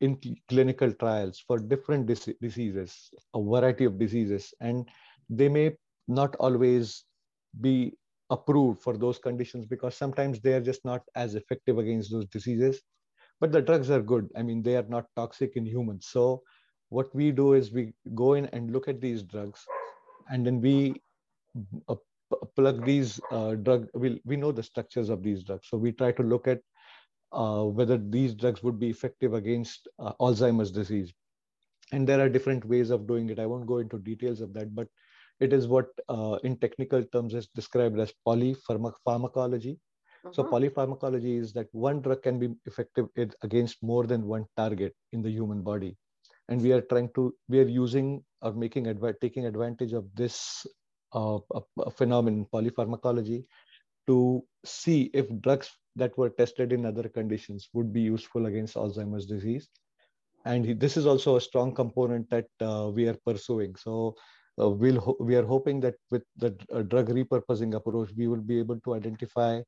in 0.00 0.18
clinical 0.48 0.92
trials 0.92 1.42
for 1.46 1.58
different 1.58 2.06
diseases, 2.40 3.10
a 3.34 3.42
variety 3.42 3.84
of 3.84 3.98
diseases, 3.98 4.52
and 4.60 4.88
they 5.30 5.48
may 5.48 5.76
not 6.08 6.34
always 6.36 7.04
be 7.60 7.94
approved 8.30 8.80
for 8.82 8.96
those 8.96 9.18
conditions 9.18 9.66
because 9.66 9.94
sometimes 9.96 10.40
they 10.40 10.54
are 10.54 10.60
just 10.60 10.84
not 10.84 11.02
as 11.14 11.34
effective 11.34 11.78
against 11.78 12.10
those 12.10 12.26
diseases. 12.26 12.80
But 13.40 13.52
the 13.52 13.60
drugs 13.60 13.90
are 13.90 14.00
good. 14.00 14.28
I 14.36 14.42
mean, 14.42 14.62
they 14.62 14.76
are 14.76 14.86
not 14.88 15.06
toxic 15.16 15.56
in 15.56 15.66
humans. 15.66 16.06
So 16.10 16.42
what 16.88 17.14
we 17.14 17.32
do 17.32 17.54
is 17.54 17.72
we 17.72 17.92
go 18.14 18.34
in 18.34 18.46
and 18.46 18.72
look 18.72 18.88
at 18.88 19.00
these 19.00 19.22
drugs, 19.22 19.60
and 20.30 20.46
then 20.46 20.60
we 20.60 21.00
uh, 21.88 21.96
plug 22.56 22.84
these 22.84 23.20
uh, 23.30 23.54
drug. 23.54 23.88
We 23.94 24.20
we 24.24 24.36
know 24.36 24.52
the 24.52 24.62
structures 24.62 25.08
of 25.08 25.22
these 25.22 25.42
drugs, 25.42 25.66
so 25.68 25.76
we 25.76 25.92
try 25.92 26.12
to 26.12 26.22
look 26.22 26.46
at 26.46 26.60
uh, 27.32 27.64
whether 27.64 27.98
these 27.98 28.34
drugs 28.34 28.62
would 28.62 28.78
be 28.78 28.90
effective 28.90 29.34
against 29.34 29.88
uh, 29.98 30.12
Alzheimer's 30.20 30.70
disease. 30.70 31.12
And 31.92 32.06
there 32.08 32.20
are 32.20 32.28
different 32.28 32.64
ways 32.64 32.90
of 32.90 33.06
doing 33.06 33.28
it. 33.30 33.38
I 33.38 33.46
won't 33.46 33.66
go 33.66 33.78
into 33.78 33.98
details 33.98 34.40
of 34.40 34.52
that, 34.54 34.74
but 34.74 34.88
it 35.42 35.52
is 35.52 35.66
what 35.66 35.88
uh, 36.08 36.38
in 36.44 36.56
technical 36.64 37.02
terms 37.14 37.34
is 37.34 37.48
described 37.60 37.98
as 38.04 38.12
polypharmacology. 38.26 39.74
Uh-huh. 40.24 40.32
So 40.32 40.44
polypharmacology 40.44 41.40
is 41.40 41.52
that 41.54 41.68
one 41.72 42.00
drug 42.00 42.22
can 42.22 42.38
be 42.38 42.48
effective 42.66 43.06
against 43.42 43.82
more 43.82 44.04
than 44.06 44.26
one 44.34 44.46
target 44.56 44.94
in 45.12 45.22
the 45.22 45.30
human 45.30 45.62
body. 45.62 45.96
And 46.48 46.62
we 46.62 46.72
are 46.72 46.82
trying 46.82 47.10
to, 47.16 47.34
we 47.48 47.60
are 47.60 47.68
using 47.68 48.22
or 48.40 48.52
making, 48.52 48.86
adv- 48.88 49.18
taking 49.20 49.46
advantage 49.46 49.92
of 49.92 50.04
this 50.14 50.66
uh, 51.12 51.38
phenomenon, 51.96 52.46
polypharmacology, 52.52 53.44
to 54.06 54.42
see 54.64 55.10
if 55.14 55.26
drugs 55.40 55.70
that 55.96 56.16
were 56.18 56.30
tested 56.30 56.72
in 56.72 56.86
other 56.86 57.08
conditions 57.08 57.68
would 57.72 57.92
be 57.92 58.00
useful 58.00 58.46
against 58.46 58.74
Alzheimer's 58.74 59.26
disease. 59.26 59.68
And 60.44 60.80
this 60.80 60.96
is 60.96 61.06
also 61.06 61.36
a 61.36 61.40
strong 61.40 61.74
component 61.74 62.28
that 62.30 62.48
uh, 62.60 62.90
we 62.92 63.06
are 63.08 63.16
pursuing. 63.24 63.76
So 63.76 64.16
uh, 64.60 64.68
we'll 64.68 65.16
we 65.20 65.34
are 65.36 65.44
hoping 65.44 65.80
that 65.80 65.94
with 66.10 66.22
the 66.36 66.56
uh, 66.72 66.82
drug 66.82 67.08
repurposing 67.08 67.74
approach, 67.74 68.10
we 68.16 68.28
will 68.28 68.40
be 68.40 68.58
able 68.58 68.78
to 68.80 68.94
identify 68.94 69.60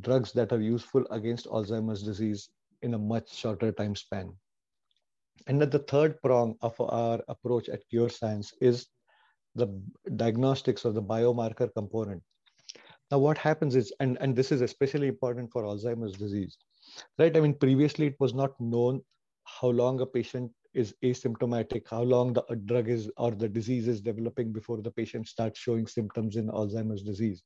drugs 0.00 0.32
that 0.32 0.52
are 0.52 0.60
useful 0.60 1.04
against 1.10 1.46
Alzheimer's 1.46 2.02
disease 2.02 2.48
in 2.82 2.94
a 2.94 2.98
much 2.98 3.34
shorter 3.34 3.72
time 3.72 3.94
span. 3.96 4.32
And 5.46 5.60
then 5.60 5.70
the 5.70 5.80
third 5.80 6.20
prong 6.22 6.54
of 6.62 6.80
our 6.80 7.20
approach 7.28 7.68
at 7.68 7.88
Cure 7.88 8.08
Science 8.08 8.52
is 8.60 8.86
the 9.54 9.68
diagnostics 10.16 10.84
or 10.84 10.92
the 10.92 11.02
biomarker 11.02 11.72
component. 11.74 12.22
Now, 13.10 13.18
what 13.18 13.38
happens 13.38 13.76
is, 13.76 13.92
and, 14.00 14.16
and 14.20 14.34
this 14.34 14.50
is 14.50 14.60
especially 14.60 15.08
important 15.08 15.52
for 15.52 15.62
Alzheimer's 15.62 16.14
disease, 16.14 16.56
right? 17.18 17.36
I 17.36 17.40
mean, 17.40 17.54
previously 17.54 18.06
it 18.06 18.16
was 18.18 18.34
not 18.34 18.58
known 18.60 19.02
how 19.44 19.68
long 19.68 20.00
a 20.00 20.06
patient 20.06 20.50
is 20.74 20.94
asymptomatic, 21.02 21.88
how 21.88 22.02
long 22.02 22.32
the 22.32 22.44
drug 22.64 22.88
is 22.88 23.10
or 23.16 23.30
the 23.30 23.48
disease 23.48 23.88
is 23.88 24.00
developing 24.00 24.52
before 24.52 24.80
the 24.80 24.90
patient 24.90 25.28
starts 25.28 25.58
showing 25.58 25.86
symptoms 25.86 26.36
in 26.36 26.48
Alzheimer's 26.48 27.02
disease. 27.02 27.42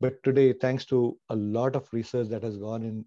But 0.00 0.22
today, 0.22 0.52
thanks 0.52 0.84
to 0.86 1.16
a 1.28 1.36
lot 1.36 1.76
of 1.76 1.88
research 1.92 2.28
that 2.28 2.42
has 2.42 2.56
gone 2.56 2.82
in, 2.82 3.04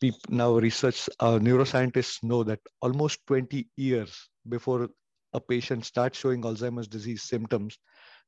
people 0.00 0.20
now 0.28 0.52
research, 0.54 1.08
uh, 1.20 1.38
neuroscientists 1.38 2.22
know 2.22 2.42
that 2.44 2.60
almost 2.82 3.20
20 3.26 3.68
years 3.76 4.28
before 4.48 4.88
a 5.32 5.40
patient 5.40 5.84
starts 5.84 6.18
showing 6.18 6.42
Alzheimer's 6.42 6.88
disease 6.88 7.22
symptoms, 7.22 7.78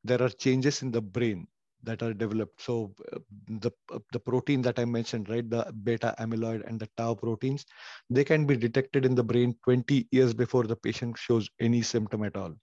there 0.04 0.22
are 0.22 0.28
changes 0.28 0.82
in 0.82 0.90
the 0.90 1.02
brain 1.02 1.46
that 1.86 2.02
are 2.02 2.12
developed. 2.12 2.60
So 2.60 2.92
uh, 3.12 3.18
the, 3.48 3.70
uh, 3.92 4.00
the 4.12 4.20
protein 4.20 4.60
that 4.62 4.78
I 4.78 4.84
mentioned, 4.84 5.28
right, 5.28 5.48
the 5.48 5.72
beta 5.84 6.14
amyloid 6.18 6.66
and 6.68 6.78
the 6.78 6.88
tau 6.96 7.14
proteins, 7.14 7.64
they 8.10 8.24
can 8.24 8.44
be 8.46 8.56
detected 8.56 9.06
in 9.06 9.14
the 9.14 9.24
brain 9.24 9.56
20 9.64 10.08
years 10.10 10.34
before 10.34 10.64
the 10.64 10.76
patient 10.76 11.16
shows 11.16 11.48
any 11.60 11.82
symptom 11.82 12.22
at 12.24 12.36
all. 12.36 12.54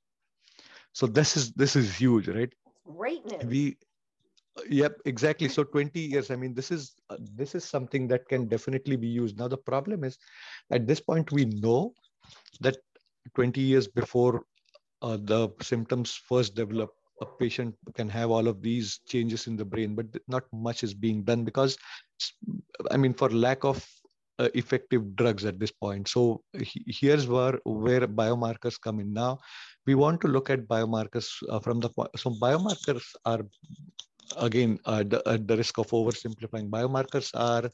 So 0.94 1.08
this 1.08 1.36
is 1.36 1.52
this 1.54 1.76
is 1.76 1.96
huge, 1.96 2.28
right? 2.28 2.54
Great 2.86 3.26
news. 3.26 3.46
We 3.46 3.78
yep 4.70 5.00
exactly 5.06 5.50
so 5.50 5.64
20 5.64 6.00
years 6.00 6.30
i 6.30 6.36
mean 6.36 6.54
this 6.54 6.70
is 6.70 6.94
uh, 7.10 7.18
this 7.20 7.56
is 7.56 7.64
something 7.64 8.08
that 8.08 8.28
can 8.28 8.48
definitely 8.48 8.96
be 8.96 9.08
used 9.08 9.38
now 9.38 9.48
the 9.48 9.58
problem 9.58 10.04
is 10.04 10.18
at 10.72 10.86
this 10.86 11.00
point 11.00 11.32
we 11.32 11.46
know 11.46 11.92
that 12.62 12.78
20 13.36 13.60
years 13.60 13.88
before 13.88 14.44
uh, 15.02 15.18
the 15.24 15.50
symptoms 15.62 16.14
first 16.30 16.54
develop 16.56 16.92
a 17.24 17.26
patient 17.42 17.76
can 17.98 18.10
have 18.18 18.30
all 18.36 18.48
of 18.52 18.62
these 18.68 19.00
changes 19.12 19.48
in 19.48 19.56
the 19.62 19.66
brain, 19.74 19.96
but 20.00 20.08
not 20.28 20.44
much 20.68 20.84
is 20.88 20.94
being 21.06 21.24
done 21.30 21.44
because, 21.50 21.78
I 22.92 22.98
mean, 22.98 23.14
for 23.22 23.30
lack 23.30 23.64
of 23.72 23.86
uh, 24.40 24.50
effective 24.62 25.16
drugs 25.16 25.46
at 25.46 25.60
this 25.60 25.72
point. 25.72 26.08
So 26.08 26.44
here's 27.00 27.28
where 27.28 27.60
where 27.66 28.08
biomarkers 28.08 28.80
come 28.86 29.00
in. 29.00 29.14
Now, 29.14 29.40
we 29.86 29.96
want 29.96 30.22
to 30.22 30.28
look 30.28 30.50
at 30.50 30.68
biomarkers 30.68 31.28
uh, 31.50 31.60
from 31.60 31.80
the 31.80 31.90
so 32.24 32.32
biomarkers 32.42 33.04
are 33.26 33.42
again 34.38 34.80
uh, 34.86 35.04
the, 35.04 35.22
at 35.28 35.48
the 35.48 35.58
risk 35.58 35.78
of 35.78 35.88
oversimplifying. 36.00 36.70
Biomarkers 36.70 37.32
are 37.36 37.70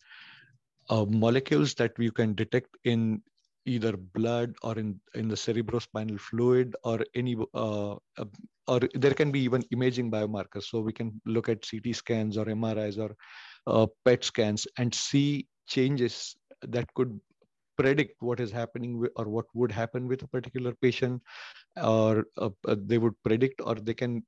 uh, 0.89 1.06
molecules 1.06 1.74
that 1.75 1.94
you 1.98 2.12
can 2.12 2.34
detect 2.34 2.75
in 2.84 3.22
either 3.66 3.96
blood 3.98 4.56
or 4.63 4.78
in 4.78 5.00
in 5.16 5.28
the 5.28 5.36
cerebrospinal 5.36 6.20
fluid 6.20 6.75
or 6.84 7.00
any 7.16 7.36
uh, 7.54 7.94
uh, 7.94 8.25
or 8.68 8.80
there 8.94 9.13
can 9.13 9.32
be 9.32 9.39
even 9.39 9.63
imaging 9.72 10.12
biomarkers. 10.12 10.63
So 10.63 10.80
we 10.80 10.94
can 10.94 11.20
look 11.25 11.50
at 11.50 11.62
ct 11.62 11.96
scans 11.96 12.38
or 12.38 12.46
mris 12.46 12.98
or 12.98 13.16
uh, 13.68 13.88
pet 14.06 14.24
scans 14.24 14.68
and 14.78 14.94
see 14.94 15.48
changes 15.68 16.36
that 16.62 16.94
could 16.94 17.20
predict 17.78 18.22
what 18.22 18.39
is 18.39 18.51
happening 18.51 19.00
with, 19.00 19.12
or 19.16 19.25
what 19.25 19.46
would 19.54 19.72
happen 19.72 20.08
with 20.08 20.22
a 20.24 20.28
particular 20.28 20.74
patient 20.82 21.22
or 21.82 22.25
uh, 22.38 22.50
uh, 22.68 22.75
they 22.86 22.98
would 22.98 23.13
predict 23.24 23.62
or 23.63 23.75
they 23.75 23.94
can 23.94 24.24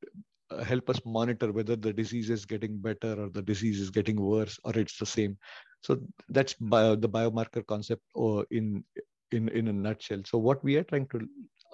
uh, 0.52 0.64
help 0.64 0.90
us 0.90 1.00
monitor 1.06 1.52
whether 1.52 1.76
the 1.76 1.92
disease 1.92 2.30
is 2.30 2.46
getting 2.46 2.78
better 2.78 3.14
or 3.22 3.30
the 3.30 3.42
disease 3.42 3.80
is 3.80 3.90
getting 3.90 4.22
worse 4.22 4.58
or 4.64 4.78
it's 4.78 4.98
the 4.98 5.06
same. 5.06 5.38
So 5.82 5.98
that's 6.30 6.54
bio, 6.54 6.96
the 6.96 7.10
biomarker 7.10 7.66
concept 7.66 8.04
or 8.14 8.46
in 8.52 8.84
in 9.32 9.50
in 9.50 9.68
a 9.68 9.74
nutshell. 9.74 10.22
So 10.26 10.38
what 10.38 10.64
we 10.64 10.76
are 10.78 10.84
trying 10.84 11.08
to 11.08 11.28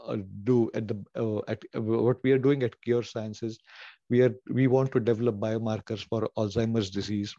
uh, 0.08 0.18
do 0.44 0.70
at 0.74 0.88
the 0.88 0.98
uh, 1.16 1.42
at 1.48 1.64
uh, 1.76 1.82
what 1.82 2.18
we 2.24 2.32
are 2.32 2.38
doing 2.38 2.64
at 2.64 2.80
Cure 2.82 3.04
Sciences, 3.04 3.60
we 4.10 4.22
are 4.22 4.36
we 4.50 4.68
want 4.68 4.92
to 4.94 5.00
develop 5.00 5.40
biomarkers 5.40 6.06
for 6.10 6.30
Alzheimer's 6.38 6.90
disease 6.90 7.36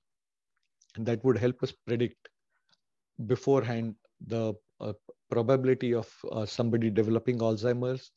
And 0.97 1.07
that 1.07 1.25
would 1.25 1.39
help 1.39 1.63
us 1.63 1.73
predict 1.87 2.29
beforehand 3.27 3.95
the 4.27 4.55
uh, 4.81 4.93
probability 5.31 5.95
of 5.95 6.13
uh, 6.33 6.47
somebody 6.47 6.91
developing 6.91 7.39
Alzheimer's, 7.39 8.11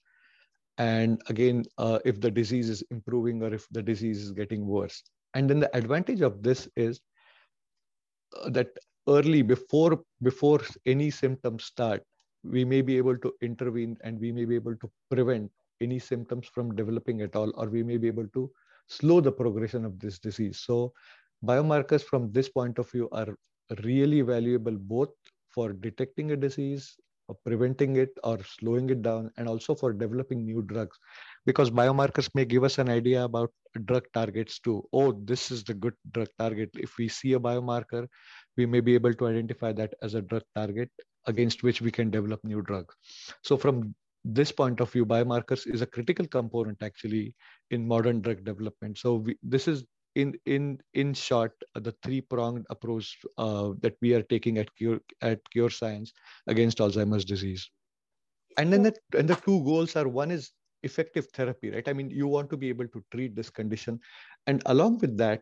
and 0.78 1.22
again 1.30 1.64
uh, 1.78 2.00
if 2.06 2.20
the 2.22 2.32
disease 2.32 2.70
is 2.70 2.84
improving 2.92 3.42
or 3.44 3.54
if 3.54 3.68
the 3.72 3.82
disease 3.84 4.22
is 4.24 4.32
getting 4.32 4.66
worse. 4.66 5.04
And 5.34 5.50
then 5.50 5.60
the 5.60 5.76
advantage 5.76 6.22
of 6.22 6.44
this 6.44 6.68
is 6.76 7.02
that 8.52 8.70
early 9.08 9.42
before 9.42 10.00
before 10.22 10.62
any 10.86 11.10
symptoms 11.10 11.66
start 11.66 12.04
we 12.44 12.66
may 12.66 12.82
be 12.82 12.98
able 12.98 13.18
to 13.18 13.34
intervene 13.42 13.98
and 14.04 14.20
we 14.20 14.32
may 14.32 14.46
be 14.46 14.56
able 14.56 14.76
to 14.76 14.90
prevent 15.10 15.52
any 15.80 16.00
symptoms 16.00 16.48
from 16.48 16.76
developing 16.76 17.22
at 17.22 17.36
all 17.36 17.52
or 17.56 17.68
we 17.70 17.84
may 17.84 17.98
be 17.98 18.08
able 18.08 18.28
to 18.30 18.52
slow 18.88 19.22
the 19.22 19.32
progression 19.32 19.86
of 19.86 20.00
this 20.00 20.20
disease. 20.20 20.60
So 20.60 20.94
biomarkers 21.46 22.04
from 22.04 22.32
this 22.32 22.50
point 22.50 22.78
of 22.78 22.90
view 22.92 23.10
are 23.12 23.36
really 23.84 24.22
valuable 24.22 24.78
both 24.78 25.10
for 25.50 25.74
detecting 25.74 26.32
a 26.32 26.38
disease 26.38 26.96
preventing 27.46 27.96
it 27.96 28.10
or 28.24 28.38
slowing 28.44 28.90
it 28.90 29.02
down 29.02 29.32
and 29.38 29.48
also 29.48 29.74
for 29.74 29.94
developing 29.94 30.46
new 30.46 30.62
drugs. 30.62 30.98
Because 31.46 31.72
biomarkers 31.72 32.30
may 32.36 32.46
give 32.46 32.64
us 32.64 32.78
an 32.78 32.90
idea 32.90 33.24
about 33.24 33.52
drug 33.86 34.04
targets 34.14 34.60
too. 34.60 34.84
Oh 34.92 35.14
this 35.24 35.52
is 35.52 35.64
the 35.64 35.74
good 35.74 35.94
drug 36.12 36.28
target. 36.38 36.70
If 36.74 36.98
we 36.98 37.08
see 37.08 37.34
a 37.34 37.40
biomarker 37.40 38.08
we 38.58 38.66
may 38.66 38.80
be 38.80 38.94
able 38.94 39.14
to 39.14 39.28
identify 39.28 39.72
that 39.74 39.94
as 40.02 40.14
a 40.14 40.22
drug 40.22 40.44
target 40.56 40.90
against 41.28 41.64
which 41.64 41.82
we 41.82 41.92
can 41.92 42.10
develop 42.10 42.44
new 42.44 42.62
drugs. 42.62 42.96
So 43.44 43.58
from 43.58 43.96
this 44.24 44.52
point 44.52 44.80
of 44.80 44.92
view, 44.92 45.06
biomarkers 45.06 45.72
is 45.72 45.82
a 45.82 45.86
critical 45.88 46.28
component 46.28 46.82
actually 46.84 47.34
in 47.72 47.88
modern 47.88 48.22
drug 48.22 48.44
development. 48.44 48.98
So 48.98 49.16
we, 49.16 49.38
this 49.42 49.68
is 49.68 49.84
in 50.16 50.34
in 50.46 50.78
in 50.94 51.14
short 51.14 51.54
the 51.76 51.96
three 52.04 52.22
pronged 52.22 52.66
approach 52.70 53.18
uh, 53.38 53.72
that 53.82 53.96
we 54.02 54.14
are 54.14 54.24
taking 54.24 54.58
at 54.58 54.74
cure 54.76 55.00
at 55.22 55.40
cure 55.52 55.70
science 55.70 56.12
against 56.48 56.80
alzheimer's 56.80 57.26
disease 57.26 57.70
and 58.58 58.72
then 58.74 58.84
the, 58.84 58.94
and 59.18 59.30
the 59.30 59.36
two 59.36 59.64
goals 59.64 59.96
are 59.96 60.08
one 60.08 60.32
is 60.32 60.52
effective 60.84 61.28
therapy 61.34 61.70
right 61.72 61.88
i 61.88 61.94
mean 61.94 62.10
you 62.10 62.28
want 62.28 62.50
to 62.50 62.58
be 62.58 62.68
able 62.68 62.88
to 62.88 63.04
treat 63.12 63.36
this 63.36 63.50
condition 63.50 64.00
and 64.48 64.62
along 64.66 64.98
with 64.98 65.16
that 65.18 65.42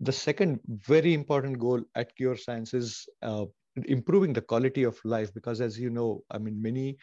the 0.00 0.12
second 0.12 0.60
very 0.66 1.14
important 1.14 1.58
goal 1.58 1.82
at 1.94 2.14
Cure 2.16 2.36
Science 2.36 2.74
is 2.74 3.06
uh, 3.22 3.46
improving 3.84 4.32
the 4.32 4.40
quality 4.40 4.84
of 4.84 4.98
life 5.04 5.32
because 5.34 5.60
as 5.60 5.78
you 5.78 5.90
know 5.90 6.22
i 6.30 6.38
mean 6.38 6.60
many 6.62 6.96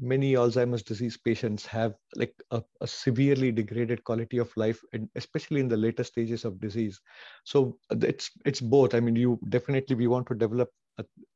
many 0.00 0.34
alzheimer's 0.34 0.82
disease 0.82 1.16
patients 1.16 1.66
have 1.66 1.94
like 2.14 2.34
a, 2.52 2.62
a, 2.80 2.86
severely 2.86 3.50
degraded 3.50 4.02
quality 4.04 4.38
of 4.38 4.56
life 4.56 4.80
and 4.92 5.08
especially 5.16 5.60
in 5.60 5.68
the 5.68 5.76
later 5.76 6.04
stages 6.04 6.44
of 6.44 6.60
disease. 6.60 7.00
So 7.44 7.76
it's 7.90 8.30
it's 8.44 8.60
both. 8.60 8.94
I 8.94 9.00
mean 9.00 9.16
you 9.16 9.38
definitely 9.48 9.96
we 9.96 10.06
want 10.06 10.26
to 10.28 10.34
develop 10.34 10.70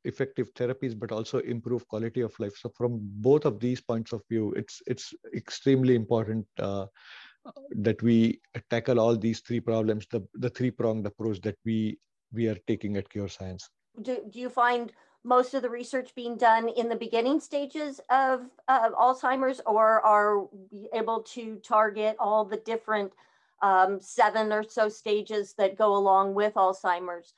effective 0.05 0.53
therapies 0.55 0.99
but 0.99 1.11
also 1.11 1.39
improve 1.39 1.89
quality 1.89 2.21
of 2.21 2.39
life. 2.39 2.57
So 2.57 2.71
from 2.77 3.01
both 3.03 3.45
of 3.45 3.61
these 3.61 3.81
points 3.81 4.13
of 4.13 4.23
view 4.31 4.53
it's 4.53 4.81
it's 4.87 5.13
extremely 5.35 5.95
important 5.95 6.47
uh, 6.59 6.87
that 7.71 8.03
we 8.03 8.41
tackle 8.71 9.01
all 9.01 9.17
these 9.17 9.41
three 9.41 9.61
problems 9.61 10.07
the 10.11 10.21
the 10.35 10.51
three 10.51 10.71
pronged 10.71 11.07
approach 11.07 11.41
that 11.41 11.57
we 11.65 11.99
we 12.33 12.49
are 12.49 12.59
taking 12.67 12.97
at 12.97 13.09
cure 13.09 13.29
science 13.29 13.71
do, 14.03 14.19
do 14.31 14.41
you 14.41 14.49
find 14.49 14.93
most 15.25 15.55
of 15.55 15.63
the 15.63 15.71
research 15.71 16.15
being 16.15 16.37
done 16.37 16.69
in 16.69 16.89
the 16.89 16.97
beginning 16.97 17.41
stages 17.41 18.01
of 18.11 18.43
uh, 18.69 18.91
Alzheimer's, 18.91 19.61
or 19.67 20.05
are 20.05 20.45
we 20.71 20.89
able 20.93 21.23
to 21.23 21.57
target 21.57 22.15
all 22.19 22.45
the 22.45 22.59
different 22.59 23.13
um, 23.63 23.99
seven 24.01 24.53
or 24.53 24.63
so 24.63 24.89
stages 24.89 25.55
that 25.55 25.79
go 25.79 25.97
along 25.97 26.35
with 26.35 26.55
Alzheimer's? 26.55 27.33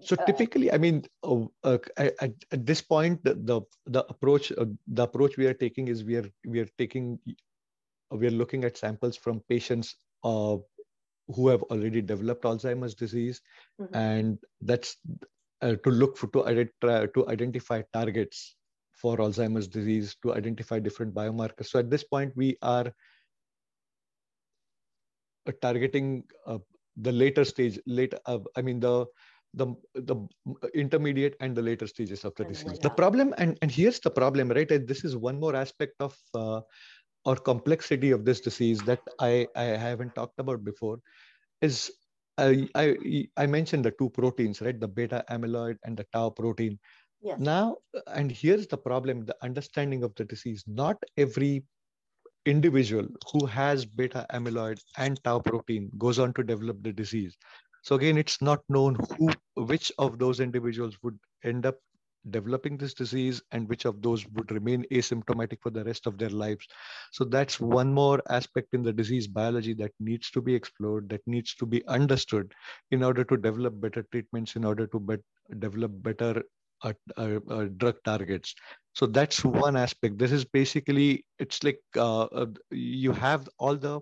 So 0.00 0.16
uh, 0.18 0.24
typically, 0.24 0.72
I 0.72 0.78
mean, 0.78 1.04
uh, 1.22 1.44
uh, 1.62 1.78
at, 1.96 2.32
at, 2.50 2.66
this 2.66 2.80
point, 2.80 3.22
the 3.22 3.34
the, 3.34 3.60
the 3.86 4.04
approach 4.08 4.52
uh, 4.52 4.66
the 4.88 5.02
approach 5.04 5.36
we 5.36 5.46
are 5.46 5.54
taking 5.54 5.88
is 5.88 6.02
we 6.04 6.16
are 6.16 6.28
we 6.46 6.58
are 6.60 6.68
taking 6.78 7.18
we 8.10 8.26
are 8.26 8.32
looking 8.32 8.64
at 8.64 8.76
samples 8.76 9.16
from 9.16 9.40
patients 9.48 9.96
uh, 10.24 10.56
who 11.28 11.48
have 11.48 11.62
already 11.64 12.02
developed 12.02 12.44
Alzheimer's 12.44 12.94
disease, 12.94 13.40
mm-hmm. 13.80 13.94
and 13.94 14.38
that's 14.60 14.96
uh, 15.62 15.76
to 15.84 15.90
look 15.90 16.16
for 16.16 16.26
to 16.28 16.46
identify 16.46 17.06
to 17.06 17.28
identify 17.28 17.82
targets 17.92 18.56
for 18.92 19.16
Alzheimer's 19.16 19.68
disease, 19.68 20.16
to 20.22 20.34
identify 20.34 20.78
different 20.78 21.14
biomarkers. 21.14 21.66
So 21.66 21.78
at 21.78 21.88
this 21.88 22.04
point, 22.04 22.36
we 22.36 22.56
are 22.62 22.92
uh, 25.46 25.52
targeting 25.62 26.24
uh, 26.46 26.58
the 26.96 27.12
later 27.12 27.44
stage, 27.44 27.78
later. 27.86 28.18
Uh, 28.26 28.40
I 28.56 28.62
mean 28.62 28.80
the 28.80 29.06
the 29.54 29.74
the 29.94 30.16
intermediate 30.74 31.36
and 31.40 31.56
the 31.56 31.62
later 31.62 31.86
stages 31.86 32.24
of 32.24 32.34
the 32.36 32.44
disease. 32.44 32.78
The 32.78 32.90
problem, 32.90 33.34
and 33.38 33.58
and 33.62 33.70
here's 33.70 34.00
the 34.00 34.10
problem, 34.10 34.48
right? 34.50 34.68
This 34.68 35.04
is 35.04 35.16
one 35.16 35.40
more 35.40 35.56
aspect 35.56 35.94
of 36.00 36.16
uh, 36.34 36.60
or 37.24 37.36
complexity 37.36 38.10
of 38.10 38.24
this 38.24 38.40
disease 38.40 38.80
that 38.82 39.00
I 39.20 39.46
I 39.54 39.64
haven't 39.64 40.14
talked 40.14 40.38
about 40.38 40.64
before, 40.64 40.98
is 41.60 41.90
I, 42.38 42.68
I, 42.74 43.28
I 43.36 43.46
mentioned 43.46 43.84
the 43.84 43.90
two 43.92 44.08
proteins, 44.10 44.62
right? 44.62 44.78
The 44.78 44.88
beta 44.88 45.24
amyloid 45.30 45.76
and 45.84 45.96
the 45.96 46.06
tau 46.12 46.30
protein. 46.30 46.78
Yes. 47.20 47.38
Now, 47.38 47.76
and 48.06 48.32
here's 48.32 48.66
the 48.66 48.78
problem 48.78 49.26
the 49.26 49.36
understanding 49.42 50.02
of 50.02 50.14
the 50.14 50.24
disease. 50.24 50.64
Not 50.66 50.96
every 51.18 51.64
individual 52.46 53.06
who 53.30 53.44
has 53.44 53.84
beta 53.84 54.26
amyloid 54.32 54.80
and 54.96 55.22
tau 55.22 55.38
protein 55.40 55.90
goes 55.98 56.18
on 56.18 56.32
to 56.34 56.42
develop 56.42 56.82
the 56.82 56.92
disease. 56.92 57.36
So 57.82 57.96
again, 57.96 58.16
it's 58.16 58.40
not 58.40 58.62
known 58.70 58.96
who, 59.18 59.30
which 59.54 59.92
of 59.98 60.18
those 60.18 60.40
individuals 60.40 60.96
would 61.02 61.18
end 61.44 61.66
up 61.66 61.76
developing 62.28 62.76
this 62.76 62.92
disease 62.92 63.40
and 63.52 63.68
which 63.68 63.86
of 63.86 64.02
those 64.02 64.26
would 64.28 64.50
remain 64.50 64.84
asymptomatic 64.92 65.58
for 65.62 65.70
the 65.70 65.84
rest 65.84 66.06
of 66.06 66.18
their 66.18 66.28
lives. 66.28 66.66
So 67.12 67.24
that's 67.24 67.58
one 67.58 67.92
more 67.92 68.22
aspect 68.28 68.74
in 68.74 68.82
the 68.82 68.92
disease 68.92 69.26
biology 69.26 69.72
that 69.74 69.92
needs 70.00 70.30
to 70.32 70.42
be 70.42 70.54
explored, 70.54 71.08
that 71.08 71.26
needs 71.26 71.54
to 71.54 71.66
be 71.66 71.86
understood 71.86 72.52
in 72.90 73.02
order 73.02 73.24
to 73.24 73.36
develop 73.36 73.80
better 73.80 74.04
treatments, 74.12 74.56
in 74.56 74.64
order 74.64 74.86
to 74.88 75.00
be 75.00 75.16
develop 75.58 75.90
better 76.02 76.42
uh, 76.82 76.92
uh, 77.16 77.38
uh, 77.50 77.64
drug 77.76 77.96
targets. 78.04 78.54
So 78.94 79.06
that's 79.06 79.44
one 79.44 79.76
aspect. 79.76 80.18
This 80.18 80.32
is 80.32 80.44
basically, 80.44 81.24
it's 81.38 81.62
like 81.62 81.80
uh, 81.96 82.22
uh, 82.24 82.46
you 82.70 83.12
have 83.12 83.48
all 83.58 83.76
the 83.76 84.00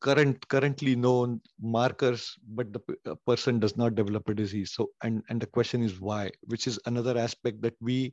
current 0.00 0.46
currently 0.48 0.94
known 0.94 1.40
markers 1.60 2.36
but 2.48 2.72
the 2.72 3.16
person 3.26 3.58
does 3.58 3.76
not 3.76 3.94
develop 3.94 4.28
a 4.28 4.34
disease 4.34 4.72
so 4.72 4.90
and 5.02 5.22
and 5.28 5.40
the 5.40 5.46
question 5.46 5.82
is 5.82 6.00
why 6.00 6.30
which 6.46 6.66
is 6.66 6.78
another 6.86 7.18
aspect 7.18 7.60
that 7.60 7.74
we 7.80 8.12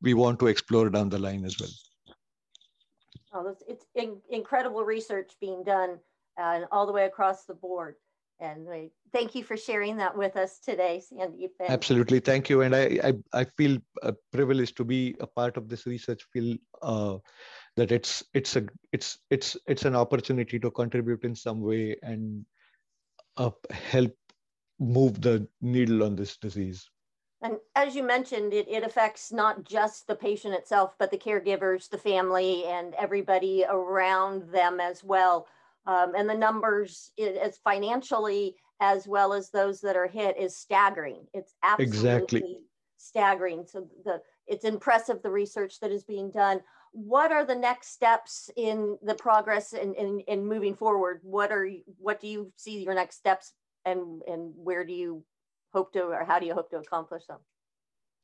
we 0.00 0.14
want 0.14 0.38
to 0.38 0.46
explore 0.46 0.88
down 0.90 1.08
the 1.08 1.18
line 1.18 1.44
as 1.44 1.56
well 1.60 1.70
oh, 3.34 3.56
it's 3.66 3.86
in, 3.94 4.16
incredible 4.30 4.84
research 4.84 5.32
being 5.40 5.64
done 5.64 5.98
uh, 6.40 6.60
all 6.70 6.86
the 6.86 6.92
way 6.92 7.04
across 7.06 7.44
the 7.44 7.54
board 7.54 7.96
and 8.40 8.66
we, 8.66 8.90
thank 9.12 9.34
you 9.34 9.44
for 9.44 9.56
sharing 9.56 9.96
that 9.98 10.16
with 10.16 10.36
us 10.36 10.58
today, 10.58 11.00
Sandeep. 11.00 11.50
Absolutely, 11.60 12.18
thank 12.18 12.50
you. 12.50 12.62
And 12.62 12.74
I, 12.74 12.98
I, 13.04 13.40
I 13.40 13.44
feel 13.44 13.78
uh, 14.02 14.12
privileged 14.32 14.76
to 14.78 14.84
be 14.84 15.14
a 15.20 15.26
part 15.26 15.56
of 15.56 15.68
this 15.68 15.86
research. 15.86 16.26
field 16.32 16.58
uh, 16.82 17.18
that 17.76 17.92
it's 17.92 18.22
it's 18.34 18.56
a 18.56 18.66
it's 18.92 19.18
it's 19.30 19.56
it's 19.66 19.84
an 19.84 19.96
opportunity 19.96 20.58
to 20.58 20.70
contribute 20.70 21.24
in 21.24 21.34
some 21.34 21.60
way 21.60 21.96
and 22.02 22.44
uh, 23.36 23.50
help 23.70 24.14
move 24.78 25.20
the 25.20 25.46
needle 25.60 26.02
on 26.02 26.16
this 26.16 26.36
disease. 26.36 26.88
And 27.42 27.58
as 27.74 27.94
you 27.94 28.02
mentioned, 28.02 28.54
it, 28.54 28.66
it 28.68 28.84
affects 28.84 29.30
not 29.30 29.64
just 29.64 30.06
the 30.06 30.14
patient 30.14 30.54
itself, 30.54 30.94
but 30.98 31.10
the 31.10 31.18
caregivers, 31.18 31.90
the 31.90 31.98
family, 31.98 32.64
and 32.64 32.94
everybody 32.94 33.64
around 33.68 34.50
them 34.50 34.80
as 34.80 35.04
well 35.04 35.46
um, 35.86 36.14
and 36.16 36.28
the 36.28 36.34
numbers 36.34 37.10
as 37.18 37.58
financially 37.58 38.56
as 38.80 39.06
well 39.06 39.32
as 39.32 39.50
those 39.50 39.80
that 39.80 39.96
are 39.96 40.06
hit 40.06 40.36
is 40.38 40.56
staggering. 40.56 41.26
It's 41.32 41.54
absolutely 41.62 41.96
exactly. 41.96 42.58
staggering. 42.96 43.66
So 43.66 43.86
the 44.04 44.20
it's 44.46 44.64
impressive 44.64 45.22
the 45.22 45.30
research 45.30 45.80
that 45.80 45.90
is 45.90 46.04
being 46.04 46.30
done. 46.30 46.60
What 46.92 47.32
are 47.32 47.44
the 47.44 47.54
next 47.54 47.92
steps 47.92 48.50
in 48.56 48.98
the 49.02 49.14
progress 49.14 49.72
in, 49.72 49.94
in, 49.94 50.20
in 50.20 50.46
moving 50.46 50.74
forward? 50.74 51.20
What 51.22 51.50
are 51.50 51.68
what 51.98 52.20
do 52.20 52.28
you 52.28 52.52
see 52.56 52.82
your 52.82 52.94
next 52.94 53.16
steps 53.16 53.52
and 53.84 54.22
and 54.28 54.52
where 54.56 54.84
do 54.84 54.92
you 54.92 55.24
hope 55.72 55.92
to 55.94 56.02
or 56.02 56.24
how 56.24 56.38
do 56.38 56.46
you 56.46 56.54
hope 56.54 56.70
to 56.70 56.78
accomplish 56.78 57.26
them? 57.26 57.38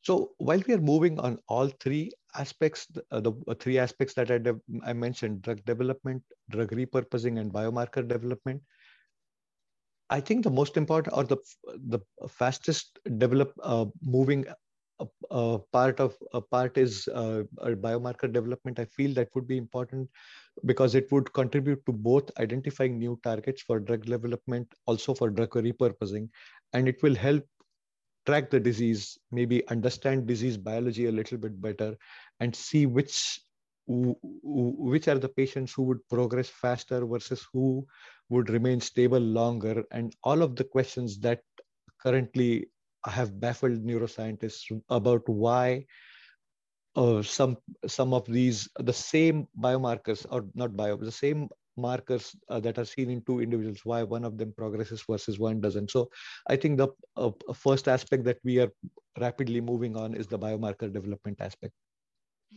So 0.03 0.31
while 0.39 0.63
we 0.67 0.75
are 0.75 0.81
moving 0.81 1.19
on 1.21 1.39
all 1.49 1.69
three 1.69 2.11
aspects, 2.35 2.87
uh, 3.11 3.21
the 3.21 3.33
uh, 3.47 3.55
three 3.55 3.79
aspects 3.79 4.15
that 4.15 4.31
I, 4.31 4.39
I 4.89 4.95
mentioned, 4.95 5.43
drug 5.43 5.63
development, 5.67 6.23
drug 6.49 6.71
repurposing, 6.71 7.39
and 7.39 7.53
biomarker 7.53 8.07
development, 8.09 8.63
I 10.09 10.21
think 10.21 10.43
the 10.43 10.51
most 10.51 10.77
important 10.77 11.17
or 11.17 11.25
the 11.25 11.37
the 11.67 12.01
fastest 12.29 12.99
develop 13.19 13.53
uh, 13.63 13.87
moving 14.03 14.47
uh 15.31 15.59
part 15.73 16.01
of 16.01 16.17
a 16.35 16.41
part 16.41 16.77
is 16.77 17.09
uh, 17.15 17.43
biomarker 17.59 18.33
development. 18.33 18.79
I 18.79 18.85
feel 18.85 19.15
that 19.15 19.29
would 19.35 19.47
be 19.47 19.57
important 19.57 20.09
because 20.65 20.95
it 20.95 21.11
would 21.13 21.33
contribute 21.33 21.85
to 21.87 21.93
both 21.93 22.31
identifying 22.39 22.99
new 22.99 23.19
targets 23.23 23.63
for 23.63 23.81
drug 23.81 24.05
development, 24.05 24.69
also 24.87 25.15
for 25.15 25.31
drug 25.31 25.51
repurposing, 25.51 26.29
and 26.73 26.89
it 26.89 27.03
will 27.03 27.15
help 27.15 27.45
track 28.27 28.51
the 28.51 28.61
disease, 28.61 29.19
maybe 29.33 29.67
understand 29.69 30.27
disease 30.27 30.57
biology 30.57 31.07
a 31.07 31.13
little 31.13 31.39
bit 31.39 31.61
better, 31.61 31.97
and 32.41 32.55
see 32.55 32.87
which 32.87 33.41
which 33.87 35.09
are 35.09 35.19
the 35.19 35.29
patients 35.29 35.73
who 35.73 35.83
would 35.83 36.07
progress 36.09 36.49
faster 36.49 37.05
versus 37.05 37.47
who 37.53 37.85
would 38.29 38.51
remain 38.51 38.81
stable 38.81 39.19
longer, 39.19 39.83
and 39.91 40.15
all 40.23 40.43
of 40.43 40.55
the 40.57 40.65
questions 40.65 41.19
that 41.21 41.41
currently 42.03 42.69
have 43.07 43.41
baffled 43.41 43.85
neuroscientists 43.85 44.71
about 44.89 45.29
why 45.29 45.87
uh, 46.97 47.23
some 47.23 47.57
some 47.87 48.13
of 48.13 48.27
these 48.27 48.69
the 48.79 48.93
same 48.93 49.47
biomarkers 49.59 50.27
or 50.31 50.45
not 50.55 50.77
bio 50.77 50.97
the 50.97 51.13
same 51.13 51.49
markers 51.77 52.37
uh, 52.49 52.61
that 52.61 52.79
are 52.79 52.85
seen 52.85 53.11
in 53.11 53.23
two 53.23 53.41
individuals, 53.41 53.81
why 53.85 54.03
one 54.03 54.25
of 54.25 54.37
them 54.37 54.53
progresses 54.57 55.03
versus 55.09 55.39
one 55.39 55.61
doesn't. 55.61 55.91
So 55.91 56.11
I 56.49 56.57
think 56.57 56.79
the 56.79 56.89
uh, 57.17 57.31
first 57.55 57.89
aspect 57.89 58.25
that 58.25 58.39
we 58.45 58.59
are 58.59 58.71
rapidly 59.19 59.61
moving 59.61 59.97
on 59.97 60.15
is 60.15 60.27
the 60.27 60.39
biomarker 60.39 60.93
development 60.93 61.41
aspect. 61.41 61.73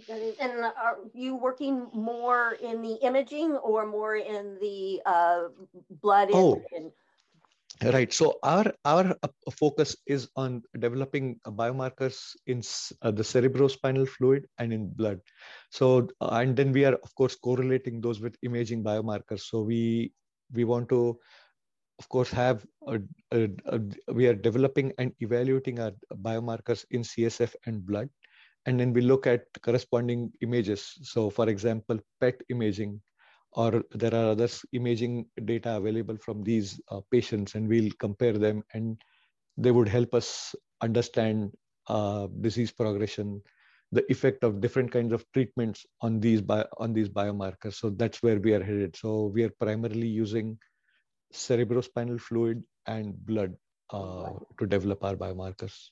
And 0.10 0.65
are 0.65 0.97
you 1.13 1.36
working 1.36 1.88
more 1.93 2.58
in 2.62 2.82
the 2.82 2.95
imaging 3.03 3.56
or 3.58 3.86
more 3.86 4.15
in 4.15 4.58
the 4.60 5.01
uh, 5.06 5.49
blood 6.01 6.29
oh. 6.34 6.62
and, 6.75 6.91
Right. 7.84 8.13
So 8.13 8.39
our 8.43 8.72
our 8.86 9.17
uh, 9.24 9.52
focus 9.52 9.98
is 10.06 10.30
on 10.38 10.63
developing 10.80 11.39
biomarkers 11.46 12.36
in 12.48 12.62
uh, 13.02 13.12
the 13.12 13.24
cerebrospinal 13.24 14.08
fluid 14.08 14.48
and 14.58 14.72
in 14.72 14.88
blood. 14.93 15.19
So 15.69 16.08
uh, 16.22 16.30
and 16.41 16.56
then 16.56 16.72
we 16.72 16.86
are 16.86 16.93
of 16.93 17.13
course 17.15 17.36
correlating 17.36 18.00
those 18.00 18.22
with 18.22 18.38
imaging 18.41 18.84
biomarkers. 18.84 19.41
So 19.41 19.62
we 19.62 20.13
we 20.54 20.63
want 20.63 20.88
to 20.89 21.19
of 22.00 22.08
course 22.10 22.32
have 22.32 22.65
a, 22.88 23.00
a, 23.32 23.50
a, 23.65 23.82
we 24.13 24.28
are 24.28 24.36
developing 24.36 24.93
and 24.98 25.12
evaluating 25.19 25.80
our 25.80 25.91
biomarkers 26.22 26.86
in 26.91 27.02
CSF 27.02 27.54
and 27.65 27.86
blood, 27.86 28.08
and 28.65 28.80
then 28.80 28.93
we 28.93 29.02
look 29.02 29.28
at 29.28 29.46
corresponding 29.62 30.32
images. 30.41 30.93
So 31.02 31.30
for 31.30 31.50
example, 31.50 32.00
PET 32.22 32.43
imaging 32.50 33.02
or 33.56 33.84
there 33.92 34.13
are 34.13 34.32
other 34.32 34.48
imaging 34.72 35.26
data 35.46 35.78
available 35.78 36.18
from 36.18 36.44
these 36.44 36.80
uh, 36.89 37.02
patients 37.12 37.56
and 37.56 37.68
we'll 37.68 37.92
compare 38.00 38.34
them 38.34 38.63
and 38.74 39.02
they 39.58 39.72
would 39.72 39.88
help 39.88 40.13
us 40.13 40.56
understand 40.82 41.52
uh, 41.88 42.28
disease 42.42 42.72
progression, 42.72 43.42
the 43.92 44.04
effect 44.12 44.44
of 44.44 44.62
different 44.62 44.92
kinds 44.92 45.13
of 45.13 45.26
treatments 45.34 45.86
on 46.02 46.20
these 46.20 46.42
bio, 46.42 46.66
on 46.78 46.94
these 46.94 47.10
biomarkers. 47.10 47.76
So 47.76 47.92
that's 47.92 48.24
where 48.24 48.39
we 48.39 48.54
are 48.54 48.63
headed. 48.63 48.96
So 48.96 49.26
we 49.26 49.44
are 49.44 49.52
primarily 49.60 50.08
using 50.08 50.58
cerebrospinal 51.34 52.20
fluid 52.20 52.63
and 52.88 53.13
blood 53.26 53.56
uh, 53.92 54.32
to 54.58 54.66
develop 54.66 55.04
our 55.04 55.16
biomarkers. 55.16 55.89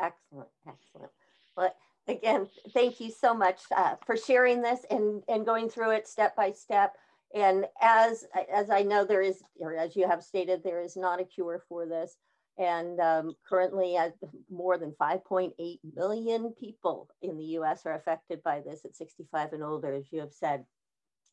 Excellent, 0.00 0.48
excellent. 0.66 1.12
Well, 1.56 1.74
again, 2.08 2.48
thank 2.72 3.00
you 3.00 3.10
so 3.10 3.34
much 3.34 3.60
uh, 3.76 3.94
for 4.04 4.16
sharing 4.16 4.62
this 4.62 4.80
and, 4.90 5.22
and 5.28 5.46
going 5.46 5.68
through 5.68 5.90
it 5.90 6.08
step 6.08 6.36
by 6.36 6.52
step. 6.52 6.94
And 7.34 7.66
as, 7.80 8.24
as 8.52 8.70
I 8.70 8.82
know 8.82 9.04
there 9.04 9.22
is, 9.22 9.42
or 9.58 9.76
as 9.76 9.96
you 9.96 10.06
have 10.08 10.22
stated, 10.22 10.62
there 10.62 10.80
is 10.80 10.96
not 10.96 11.20
a 11.20 11.24
cure 11.24 11.62
for 11.68 11.86
this. 11.86 12.16
And 12.58 13.00
um, 13.00 13.34
currently, 13.46 13.98
uh, 13.98 14.10
more 14.50 14.78
than 14.78 14.94
5.8 14.98 15.52
million 15.94 16.54
people 16.58 17.10
in 17.20 17.36
the 17.36 17.44
US 17.58 17.84
are 17.84 17.94
affected 17.94 18.42
by 18.42 18.60
this 18.60 18.84
at 18.86 18.96
65 18.96 19.52
and 19.52 19.62
older, 19.62 19.92
as 19.92 20.10
you 20.10 20.20
have 20.20 20.32
said. 20.32 20.64